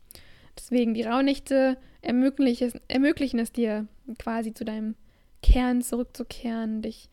Deswegen, 0.56 0.94
die 0.94 1.02
Rauhnächte 1.02 1.78
ermöglichen, 2.02 2.72
ermöglichen 2.88 3.38
es 3.38 3.52
dir 3.52 3.86
quasi 4.18 4.52
zu 4.52 4.64
deinem 4.64 4.94
Kern 5.42 5.82
zurückzukehren, 5.82 6.82
dich 6.82 7.08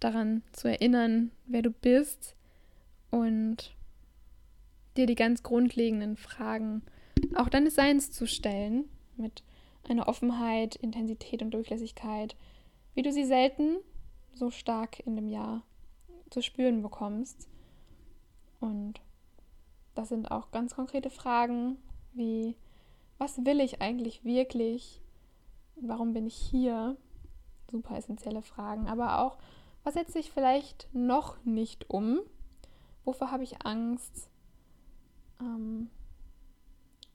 daran 0.00 0.42
zu 0.52 0.68
erinnern, 0.68 1.30
wer 1.46 1.62
du 1.62 1.70
bist 1.70 2.34
und 3.10 3.74
dir 4.96 5.06
die 5.06 5.14
ganz 5.14 5.42
grundlegenden 5.42 6.16
Fragen 6.16 6.82
auch 7.36 7.48
deines 7.48 7.74
Seins 7.74 8.10
zu 8.10 8.26
stellen 8.26 8.88
mit 9.16 9.42
einer 9.88 10.08
Offenheit, 10.08 10.76
Intensität 10.76 11.42
und 11.42 11.52
Durchlässigkeit, 11.52 12.36
wie 12.94 13.02
du 13.02 13.12
sie 13.12 13.24
selten 13.24 13.78
so 14.34 14.50
stark 14.50 15.00
in 15.00 15.16
dem 15.16 15.28
Jahr 15.28 15.62
zu 16.30 16.42
spüren 16.42 16.82
bekommst. 16.82 17.48
Und 18.60 19.00
das 19.94 20.08
sind 20.08 20.30
auch 20.30 20.50
ganz 20.50 20.74
konkrete 20.74 21.10
Fragen 21.10 21.78
wie 22.12 22.56
was 23.18 23.44
will 23.44 23.60
ich 23.60 23.82
eigentlich 23.82 24.24
wirklich? 24.24 25.02
Warum 25.76 26.14
bin 26.14 26.26
ich 26.26 26.34
hier? 26.34 26.96
Super 27.70 27.96
essentielle 27.96 28.42
Fragen. 28.42 28.88
Aber 28.88 29.20
auch, 29.20 29.36
was 29.84 29.94
setze 29.94 30.18
ich 30.18 30.30
vielleicht 30.30 30.88
noch 30.94 31.36
nicht 31.44 31.90
um? 31.90 32.20
Wovor 33.04 33.30
habe 33.30 33.42
ich 33.42 33.64
Angst? 33.64 34.30
Ähm, 35.38 35.90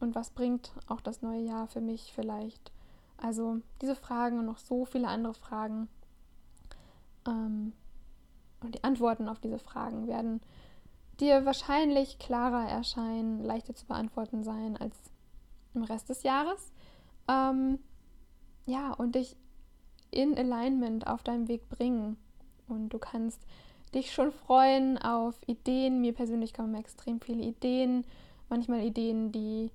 und 0.06 0.16
was 0.16 0.30
bringt 0.30 0.72
auch 0.88 1.02
das 1.02 1.22
neue 1.22 1.42
Jahr 1.42 1.68
für 1.68 1.82
mich 1.82 2.14
vielleicht? 2.14 2.72
Also 3.18 3.58
diese 3.82 3.96
Fragen 3.96 4.40
und 4.40 4.46
noch 4.46 4.60
so 4.60 4.86
viele 4.86 5.08
andere 5.08 5.34
Fragen 5.34 5.88
ähm, 7.28 7.74
und 8.62 8.76
die 8.76 8.84
Antworten 8.84 9.28
auf 9.28 9.40
diese 9.40 9.60
Fragen 9.60 10.08
werden 10.08 10.42
dir 11.20 11.46
wahrscheinlich 11.46 12.20
klarer 12.20 12.70
erscheinen, 12.70 13.44
leichter 13.44 13.74
zu 13.74 13.86
beantworten 13.86 14.44
sein 14.44 14.78
als 14.78 14.96
im 15.74 15.84
Rest 15.84 16.10
des 16.10 16.24
Jahres. 16.24 16.72
Ähm, 17.28 17.80
ja, 18.66 18.94
und 18.94 19.16
dich 19.16 19.36
in 20.12 20.38
Alignment 20.38 21.08
auf 21.08 21.24
deinem 21.24 21.48
Weg 21.48 21.68
bringen. 21.70 22.18
Und 22.68 22.90
du 22.90 23.00
kannst 23.00 23.42
dich 23.94 24.12
schon 24.12 24.32
freuen 24.32 24.98
auf 24.98 25.36
Ideen. 25.48 26.02
Mir 26.02 26.14
persönlich 26.14 26.54
kommen 26.54 26.76
extrem 26.76 27.22
viele 27.22 27.44
Ideen. 27.44 28.06
Manchmal 28.50 28.82
Ideen, 28.82 29.32
die 29.32 29.72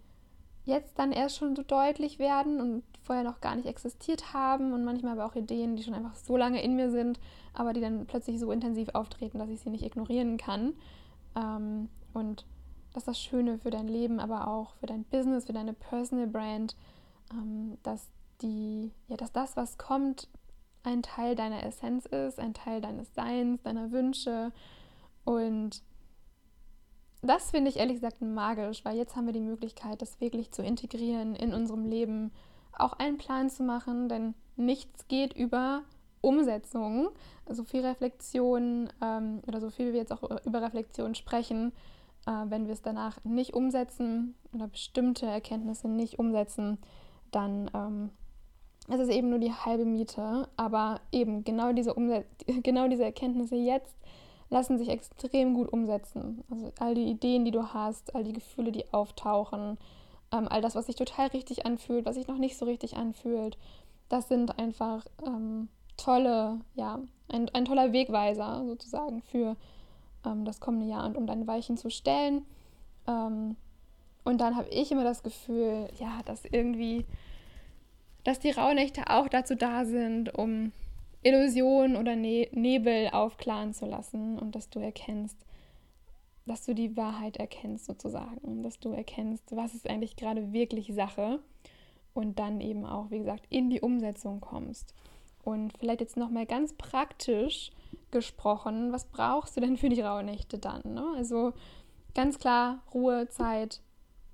jetzt 0.70 0.98
dann 0.98 1.12
erst 1.12 1.36
schon 1.36 1.54
so 1.54 1.62
deutlich 1.62 2.18
werden 2.18 2.60
und 2.60 2.82
vorher 3.02 3.24
noch 3.24 3.40
gar 3.40 3.56
nicht 3.56 3.66
existiert 3.66 4.32
haben. 4.32 4.72
Und 4.72 4.84
manchmal 4.84 5.12
aber 5.12 5.26
auch 5.26 5.34
Ideen, 5.34 5.76
die 5.76 5.82
schon 5.82 5.94
einfach 5.94 6.14
so 6.14 6.36
lange 6.36 6.62
in 6.62 6.76
mir 6.76 6.90
sind, 6.90 7.20
aber 7.52 7.72
die 7.72 7.80
dann 7.80 8.06
plötzlich 8.06 8.38
so 8.38 8.50
intensiv 8.50 8.88
auftreten, 8.94 9.38
dass 9.38 9.50
ich 9.50 9.60
sie 9.60 9.70
nicht 9.70 9.84
ignorieren 9.84 10.36
kann. 10.36 10.74
Ähm, 11.36 11.88
und 12.14 12.46
das 12.92 13.02
ist 13.02 13.08
das 13.08 13.20
Schöne 13.20 13.58
für 13.58 13.70
dein 13.70 13.88
Leben, 13.88 14.20
aber 14.20 14.48
auch 14.48 14.74
für 14.76 14.86
dein 14.86 15.04
Business, 15.04 15.46
für 15.46 15.52
deine 15.52 15.74
Personal 15.74 16.26
Brand, 16.26 16.76
ähm, 17.32 17.78
dass 17.82 18.08
die, 18.42 18.92
ja, 19.08 19.16
dass 19.16 19.32
das, 19.32 19.56
was 19.56 19.78
kommt, 19.78 20.28
ein 20.82 21.02
Teil 21.02 21.34
deiner 21.34 21.62
Essenz 21.64 22.06
ist, 22.06 22.38
ein 22.38 22.54
Teil 22.54 22.80
deines 22.80 23.14
Seins, 23.14 23.62
deiner 23.62 23.92
Wünsche. 23.92 24.52
Und 25.24 25.82
das 27.22 27.50
finde 27.50 27.70
ich 27.70 27.76
ehrlich 27.76 27.96
gesagt 27.96 28.22
magisch, 28.22 28.84
weil 28.84 28.96
jetzt 28.96 29.16
haben 29.16 29.26
wir 29.26 29.32
die 29.32 29.40
Möglichkeit, 29.40 30.00
das 30.00 30.20
wirklich 30.20 30.50
zu 30.50 30.62
integrieren 30.62 31.34
in 31.34 31.52
unserem 31.52 31.84
Leben, 31.84 32.32
auch 32.78 32.94
einen 32.94 33.18
Plan 33.18 33.50
zu 33.50 33.62
machen, 33.62 34.08
denn 34.08 34.34
nichts 34.56 35.06
geht 35.08 35.34
über 35.34 35.82
Umsetzung. 36.22 37.10
So 37.48 37.64
viel 37.64 37.84
Reflexion 37.84 38.90
ähm, 39.02 39.42
oder 39.46 39.60
so 39.60 39.70
viel 39.70 39.92
wir 39.92 40.00
jetzt 40.00 40.12
auch 40.12 40.22
über 40.44 40.62
Reflexion 40.62 41.14
sprechen, 41.14 41.72
äh, 42.26 42.44
wenn 42.46 42.66
wir 42.66 42.72
es 42.72 42.82
danach 42.82 43.22
nicht 43.24 43.54
umsetzen 43.54 44.34
oder 44.54 44.68
bestimmte 44.68 45.26
Erkenntnisse 45.26 45.88
nicht 45.88 46.18
umsetzen, 46.18 46.78
dann 47.30 47.70
ähm, 47.74 48.10
ist 48.88 49.00
es 49.00 49.08
eben 49.08 49.30
nur 49.30 49.38
die 49.38 49.52
halbe 49.52 49.84
Miete. 49.84 50.48
Aber 50.56 51.00
eben 51.12 51.44
genau 51.44 51.72
diese, 51.72 51.94
Umset 51.94 52.26
genau 52.62 52.88
diese 52.88 53.04
Erkenntnisse 53.04 53.56
jetzt 53.56 53.96
lassen 54.50 54.78
sich 54.78 54.88
extrem 54.88 55.54
gut 55.54 55.72
umsetzen. 55.72 56.44
Also 56.50 56.72
all 56.78 56.94
die 56.94 57.08
Ideen, 57.08 57.44
die 57.44 57.52
du 57.52 57.72
hast, 57.72 58.14
all 58.14 58.24
die 58.24 58.32
Gefühle, 58.32 58.72
die 58.72 58.92
auftauchen, 58.92 59.78
ähm, 60.32 60.48
all 60.48 60.60
das, 60.60 60.74
was 60.74 60.86
sich 60.86 60.96
total 60.96 61.28
richtig 61.28 61.64
anfühlt, 61.64 62.04
was 62.04 62.16
sich 62.16 62.26
noch 62.26 62.38
nicht 62.38 62.58
so 62.58 62.66
richtig 62.66 62.96
anfühlt, 62.96 63.56
das 64.08 64.28
sind 64.28 64.58
einfach 64.58 65.06
ähm, 65.24 65.68
tolle, 65.96 66.60
ja, 66.74 67.00
ein, 67.28 67.48
ein 67.50 67.64
toller 67.64 67.92
Wegweiser 67.92 68.64
sozusagen 68.66 69.22
für 69.22 69.56
ähm, 70.26 70.44
das 70.44 70.60
kommende 70.60 70.86
Jahr 70.86 71.06
und 71.06 71.16
um 71.16 71.26
deine 71.26 71.46
Weichen 71.46 71.76
zu 71.76 71.90
stellen. 71.90 72.44
Ähm, 73.06 73.56
und 74.24 74.40
dann 74.40 74.56
habe 74.56 74.68
ich 74.68 74.90
immer 74.90 75.04
das 75.04 75.22
Gefühl, 75.22 75.88
ja, 75.98 76.20
dass 76.24 76.44
irgendwie, 76.44 77.06
dass 78.24 78.40
die 78.40 78.50
Rauhnächte 78.50 79.08
auch 79.08 79.28
dazu 79.28 79.54
da 79.54 79.84
sind, 79.84 80.34
um 80.34 80.72
Illusionen 81.22 81.96
oder 81.96 82.16
ne 82.16 82.48
Nebel 82.52 83.10
aufklaren 83.10 83.74
zu 83.74 83.86
lassen 83.86 84.38
und 84.38 84.54
dass 84.54 84.70
du 84.70 84.80
erkennst, 84.80 85.36
dass 86.46 86.64
du 86.64 86.74
die 86.74 86.96
Wahrheit 86.96 87.36
erkennst 87.36 87.84
sozusagen, 87.84 88.62
dass 88.62 88.80
du 88.80 88.92
erkennst, 88.92 89.54
was 89.54 89.74
ist 89.74 89.88
eigentlich 89.88 90.16
gerade 90.16 90.52
wirklich 90.52 90.94
Sache 90.94 91.40
und 92.14 92.38
dann 92.38 92.60
eben 92.60 92.84
auch, 92.84 93.10
wie 93.10 93.18
gesagt, 93.18 93.44
in 93.50 93.70
die 93.70 93.80
Umsetzung 93.80 94.40
kommst. 94.40 94.94
Und 95.42 95.76
vielleicht 95.78 96.00
jetzt 96.00 96.16
nochmal 96.16 96.46
ganz 96.46 96.74
praktisch 96.74 97.70
gesprochen, 98.10 98.92
was 98.92 99.06
brauchst 99.06 99.56
du 99.56 99.60
denn 99.60 99.76
für 99.76 99.88
die 99.88 100.00
Rauhnächte 100.00 100.58
dann? 100.58 100.82
Ne? 100.94 101.04
Also 101.16 101.52
ganz 102.14 102.38
klar 102.38 102.82
Ruhe, 102.92 103.28
Zeit, 103.28 103.80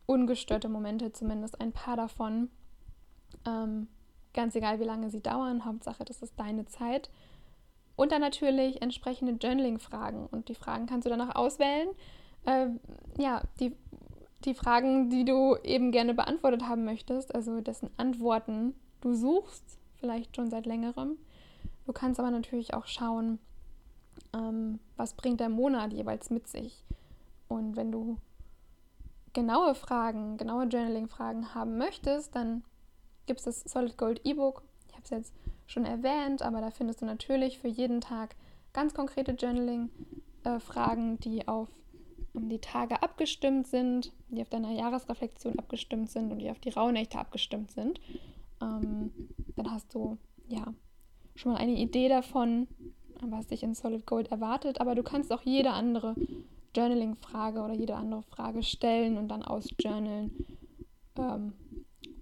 ungestörte 0.06 0.68
Momente, 0.68 1.12
zumindest 1.12 1.60
ein 1.60 1.72
paar 1.72 1.96
davon. 1.96 2.48
Ähm, 3.46 3.88
ganz 4.36 4.54
egal, 4.54 4.78
wie 4.78 4.84
lange 4.84 5.10
sie 5.10 5.20
dauern, 5.20 5.64
Hauptsache, 5.64 6.04
das 6.04 6.22
ist 6.22 6.38
deine 6.38 6.66
Zeit. 6.66 7.10
Und 7.96 8.12
dann 8.12 8.20
natürlich 8.20 8.82
entsprechende 8.82 9.32
Journaling-Fragen. 9.32 10.26
Und 10.26 10.48
die 10.48 10.54
Fragen 10.54 10.86
kannst 10.86 11.06
du 11.06 11.10
danach 11.10 11.34
auswählen. 11.34 11.88
Äh, 12.44 12.68
ja, 13.18 13.42
die, 13.58 13.74
die 14.44 14.54
Fragen, 14.54 15.10
die 15.10 15.24
du 15.24 15.56
eben 15.64 15.90
gerne 15.90 16.14
beantwortet 16.14 16.68
haben 16.68 16.84
möchtest, 16.84 17.34
also 17.34 17.60
dessen 17.60 17.90
Antworten 17.96 18.74
du 19.00 19.14
suchst, 19.14 19.78
vielleicht 19.98 20.36
schon 20.36 20.50
seit 20.50 20.66
längerem. 20.66 21.16
Du 21.86 21.92
kannst 21.92 22.20
aber 22.20 22.30
natürlich 22.30 22.74
auch 22.74 22.86
schauen, 22.86 23.38
ähm, 24.34 24.78
was 24.96 25.14
bringt 25.14 25.40
der 25.40 25.48
Monat 25.48 25.92
jeweils 25.92 26.30
mit 26.30 26.46
sich. 26.46 26.84
Und 27.48 27.76
wenn 27.76 27.90
du 27.90 28.18
genaue 29.32 29.74
Fragen, 29.74 30.36
genaue 30.36 30.64
Journaling-Fragen 30.64 31.54
haben 31.54 31.78
möchtest, 31.78 32.34
dann 32.34 32.62
gibt 33.26 33.40
es 33.40 33.44
das 33.44 33.60
Solid 33.72 33.96
Gold 33.98 34.20
E-Book. 34.24 34.62
Ich 34.88 34.94
habe 34.94 35.04
es 35.04 35.10
jetzt 35.10 35.34
schon 35.66 35.84
erwähnt, 35.84 36.42
aber 36.42 36.60
da 36.60 36.70
findest 36.70 37.02
du 37.02 37.06
natürlich 37.06 37.58
für 37.58 37.68
jeden 37.68 38.00
Tag 38.00 38.36
ganz 38.72 38.94
konkrete 38.94 39.32
Journaling-Fragen, 39.32 41.18
die 41.20 41.46
auf 41.48 41.68
die 42.34 42.58
Tage 42.58 43.02
abgestimmt 43.02 43.66
sind, 43.66 44.12
die 44.28 44.42
auf 44.42 44.50
deiner 44.50 44.70
Jahresreflexion 44.70 45.58
abgestimmt 45.58 46.10
sind 46.10 46.30
und 46.30 46.38
die 46.38 46.50
auf 46.50 46.58
die 46.58 46.70
Rauhnächte 46.70 47.18
abgestimmt 47.18 47.70
sind. 47.70 48.00
Ähm, 48.60 49.10
dann 49.56 49.70
hast 49.70 49.94
du 49.94 50.18
ja 50.48 50.74
schon 51.34 51.52
mal 51.52 51.58
eine 51.58 51.72
Idee 51.72 52.08
davon, 52.08 52.68
was 53.22 53.46
dich 53.46 53.62
in 53.62 53.74
Solid 53.74 54.06
Gold 54.06 54.30
erwartet, 54.30 54.80
aber 54.80 54.94
du 54.94 55.02
kannst 55.02 55.32
auch 55.32 55.42
jede 55.42 55.70
andere 55.70 56.14
Journaling-Frage 56.74 57.62
oder 57.62 57.74
jede 57.74 57.96
andere 57.96 58.22
Frage 58.22 58.62
stellen 58.62 59.16
und 59.16 59.28
dann 59.28 59.42
ausjournalen 59.42 60.46
ähm, 61.18 61.54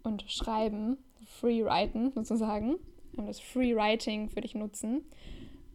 und 0.04 0.24
schreiben, 0.28 0.98
Freewriten 1.26 2.12
sozusagen, 2.12 2.76
das 3.16 3.40
Freewriting 3.40 4.28
für 4.28 4.40
dich 4.40 4.54
nutzen. 4.54 5.02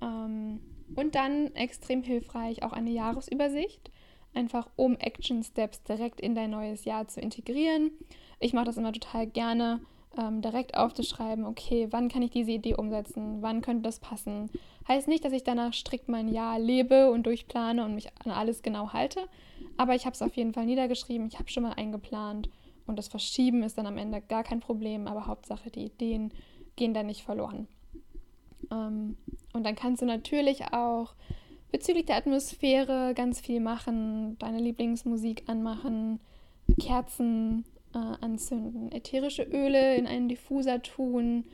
Ähm, 0.02 0.60
und 0.96 1.16
dann 1.16 1.54
extrem 1.56 2.04
hilfreich 2.04 2.64
auch 2.64 2.72
eine 2.72 2.92
Jahresübersicht, 2.92 3.92
einfach 4.34 4.70
um 4.76 4.96
Action 4.98 5.44
Steps 5.44 5.84
direkt 5.84 6.22
in 6.22 6.36
dein 6.36 6.52
neues 6.52 6.86
Jahr 6.86 7.08
zu 7.08 7.20
integrieren. 7.20 7.92
Ich 8.40 8.54
mache 8.54 8.66
das 8.66 8.78
immer 8.78 8.94
total 8.94 9.28
gerne, 9.28 9.82
ähm, 10.18 10.42
direkt 10.42 10.76
aufzuschreiben, 10.76 11.46
okay, 11.46 11.88
wann 11.92 12.10
kann 12.10 12.24
ich 12.24 12.32
diese 12.32 12.52
Idee 12.52 12.76
umsetzen, 12.76 13.42
wann 13.42 13.62
könnte 13.62 13.84
das 13.84 14.00
passen. 14.00 14.50
Heißt 14.88 15.08
nicht, 15.08 15.24
dass 15.24 15.34
ich 15.34 15.44
danach 15.44 15.74
strikt 15.74 16.10
mein 16.10 16.28
Jahr 16.28 16.58
lebe 16.58 17.12
und 17.12 17.26
durchplane 17.26 17.84
und 17.86 17.94
mich 17.94 18.10
an 18.26 18.32
alles 18.32 18.64
genau 18.64 18.92
halte, 18.92 19.28
aber 19.78 19.94
ich 19.96 20.06
habe 20.06 20.14
es 20.14 20.22
auf 20.22 20.36
jeden 20.36 20.54
Fall 20.54 20.66
niedergeschrieben, 20.66 21.28
ich 21.28 21.38
habe 21.38 21.50
schon 21.50 21.64
mal 21.64 21.74
eingeplant 21.74 22.50
und 22.90 22.98
das 22.98 23.08
Verschieben 23.08 23.64
ist 23.64 23.78
dann 23.78 23.86
am 23.86 23.98
Ende 23.98 24.20
gar 24.22 24.44
kein 24.44 24.60
Problem, 24.60 25.08
aber 25.08 25.28
Hauptsache 25.28 25.70
die 25.70 25.86
Ideen 25.86 26.34
gehen 26.76 26.94
dann 26.94 27.06
nicht 27.06 27.24
verloren. 27.24 27.68
Ähm, 28.72 29.16
und 29.54 29.64
dann 29.64 29.76
kannst 29.76 30.02
du 30.02 30.06
natürlich 30.06 30.74
auch 30.74 31.14
bezüglich 31.72 32.06
der 32.06 32.18
Atmosphäre 32.18 33.14
ganz 33.14 33.40
viel 33.40 33.60
machen, 33.60 34.38
deine 34.40 34.60
Lieblingsmusik 34.60 35.44
anmachen, 35.48 36.20
Kerzen 36.80 37.66
äh, 37.94 37.98
anzünden, 37.98 38.92
ätherische 38.92 39.44
Öle 39.44 39.96
in 39.96 40.08
einen 40.08 40.30
Diffuser 40.30 40.82
tun. 40.82 41.46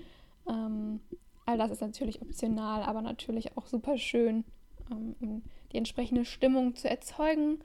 Ähm, 0.47 1.01
all 1.45 1.57
das 1.57 1.71
ist 1.71 1.81
natürlich 1.81 2.21
optional, 2.21 2.83
aber 2.83 3.01
natürlich 3.01 3.57
auch 3.57 3.67
super 3.67 3.97
schön, 3.97 4.45
ähm, 4.91 5.15
um 5.19 5.43
die 5.71 5.77
entsprechende 5.77 6.25
Stimmung 6.25 6.75
zu 6.75 6.89
erzeugen. 6.89 7.59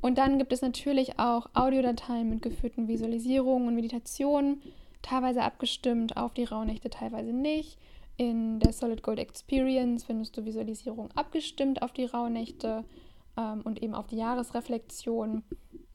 Und 0.00 0.18
dann 0.18 0.38
gibt 0.38 0.52
es 0.52 0.62
natürlich 0.62 1.18
auch 1.18 1.48
Audiodateien 1.54 2.28
mit 2.28 2.42
geführten 2.42 2.88
Visualisierungen 2.88 3.68
und 3.68 3.74
Meditationen, 3.74 4.62
teilweise 5.02 5.42
abgestimmt 5.42 6.16
auf 6.16 6.34
die 6.34 6.44
Rauhnächte, 6.44 6.90
teilweise 6.90 7.32
nicht. 7.32 7.78
In 8.16 8.60
der 8.60 8.72
Solid 8.72 9.02
Gold 9.02 9.18
Experience 9.18 10.04
findest 10.04 10.36
du 10.36 10.44
Visualisierung 10.44 11.10
abgestimmt 11.14 11.82
auf 11.82 11.92
die 11.92 12.06
Rauhnächte 12.06 12.84
ähm, 13.36 13.60
und 13.62 13.82
eben 13.82 13.94
auf 13.94 14.06
die 14.06 14.16
Jahresreflexion. 14.16 15.42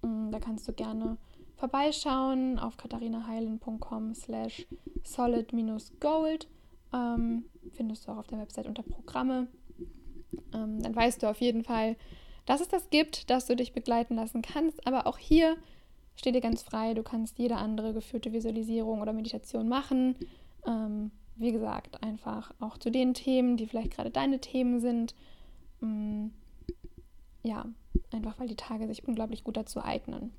Ähm, 0.04 0.32
da 0.32 0.40
kannst 0.40 0.68
du 0.68 0.74
gerne 0.74 1.18
vorbeischauen 1.56 2.60
auf 2.60 2.78
katharinaheilen.com 2.78 4.14
slash 4.14 4.68
solid-gold. 5.04 6.48
Ähm, 6.94 7.46
findest 7.72 8.08
du 8.08 8.12
auch 8.12 8.18
auf 8.18 8.28
der 8.28 8.40
Website 8.40 8.68
unter 8.68 8.84
Programme. 8.84 9.48
Ähm, 10.54 10.82
dann 10.82 10.96
weißt 10.96 11.24
du 11.24 11.30
auf 11.30 11.42
jeden 11.42 11.64
Fall, 11.64 11.96
dass 12.46 12.62
es 12.62 12.68
das 12.68 12.90
gibt, 12.90 13.30
dass 13.30 13.46
du 13.46 13.56
dich 13.56 13.74
begleiten 13.74 14.16
lassen 14.16 14.42
kannst. 14.42 14.86
Aber 14.88 15.08
auch 15.08 15.18
hier 15.18 15.58
steht 16.16 16.36
dir 16.36 16.42
ganz 16.42 16.64
frei. 16.64 16.94
Du 16.94 17.04
kannst 17.04 17.38
jede 17.40 17.56
andere 17.56 17.94
geführte 17.94 18.34
Visualisierung 18.34 19.02
oder 19.02 19.14
Meditation 19.14 19.68
machen. 19.70 20.16
Ähm, 20.66 21.12
wie 21.36 21.52
gesagt, 21.52 22.04
einfach 22.04 22.54
auch 22.60 22.78
zu 22.78 22.90
den 22.90 23.14
Themen, 23.14 23.58
die 23.58 23.66
vielleicht 23.66 23.92
gerade 23.92 24.12
deine 24.12 24.40
Themen 24.40 24.80
sind. 24.80 25.16
Mm, 25.80 26.28
ja, 27.44 27.66
einfach 28.12 28.40
weil 28.40 28.48
die 28.48 28.56
Tage 28.56 28.88
sich 28.88 29.08
unglaublich 29.08 29.44
gut 29.44 29.58
dazu 29.58 29.84
eignen. 29.84 30.32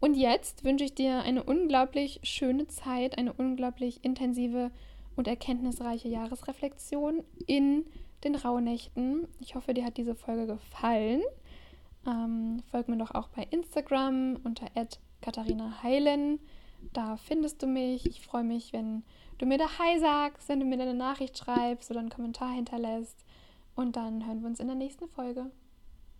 Und 0.00 0.14
jetzt 0.14 0.64
wünsche 0.64 0.84
ich 0.84 0.94
dir 0.94 1.22
eine 1.22 1.44
unglaublich 1.44 2.20
schöne 2.24 2.66
Zeit, 2.66 3.16
eine 3.16 3.32
unglaublich 3.32 4.04
intensive 4.04 4.70
und 5.16 5.28
erkenntnisreiche 5.28 6.08
Jahresreflexion 6.08 7.22
in 7.46 7.86
den 8.24 8.34
Rauhnächten. 8.34 9.28
Ich 9.40 9.54
hoffe, 9.54 9.74
dir 9.74 9.84
hat 9.84 9.96
diese 9.96 10.14
Folge 10.14 10.46
gefallen. 10.46 11.22
Ähm, 12.06 12.62
folg 12.70 12.88
mir 12.88 12.96
doch 12.96 13.14
auch 13.14 13.28
bei 13.28 13.46
Instagram 13.50 14.38
unter 14.44 14.66
Katharina 15.20 15.82
Heilen. 15.82 16.40
Da 16.92 17.16
findest 17.16 17.62
du 17.62 17.66
mich. 17.66 18.06
Ich 18.06 18.20
freue 18.20 18.44
mich, 18.44 18.72
wenn 18.72 19.04
du 19.38 19.46
mir 19.46 19.58
da 19.58 19.78
Hi 19.78 19.98
sagst, 19.98 20.48
wenn 20.48 20.60
du 20.60 20.66
mir 20.66 20.76
deine 20.76 20.94
Nachricht 20.94 21.38
schreibst 21.38 21.90
oder 21.90 22.00
einen 22.00 22.10
Kommentar 22.10 22.50
hinterlässt. 22.50 23.24
Und 23.74 23.96
dann 23.96 24.26
hören 24.26 24.40
wir 24.40 24.48
uns 24.48 24.60
in 24.60 24.66
der 24.66 24.76
nächsten 24.76 25.08
Folge. 25.08 25.50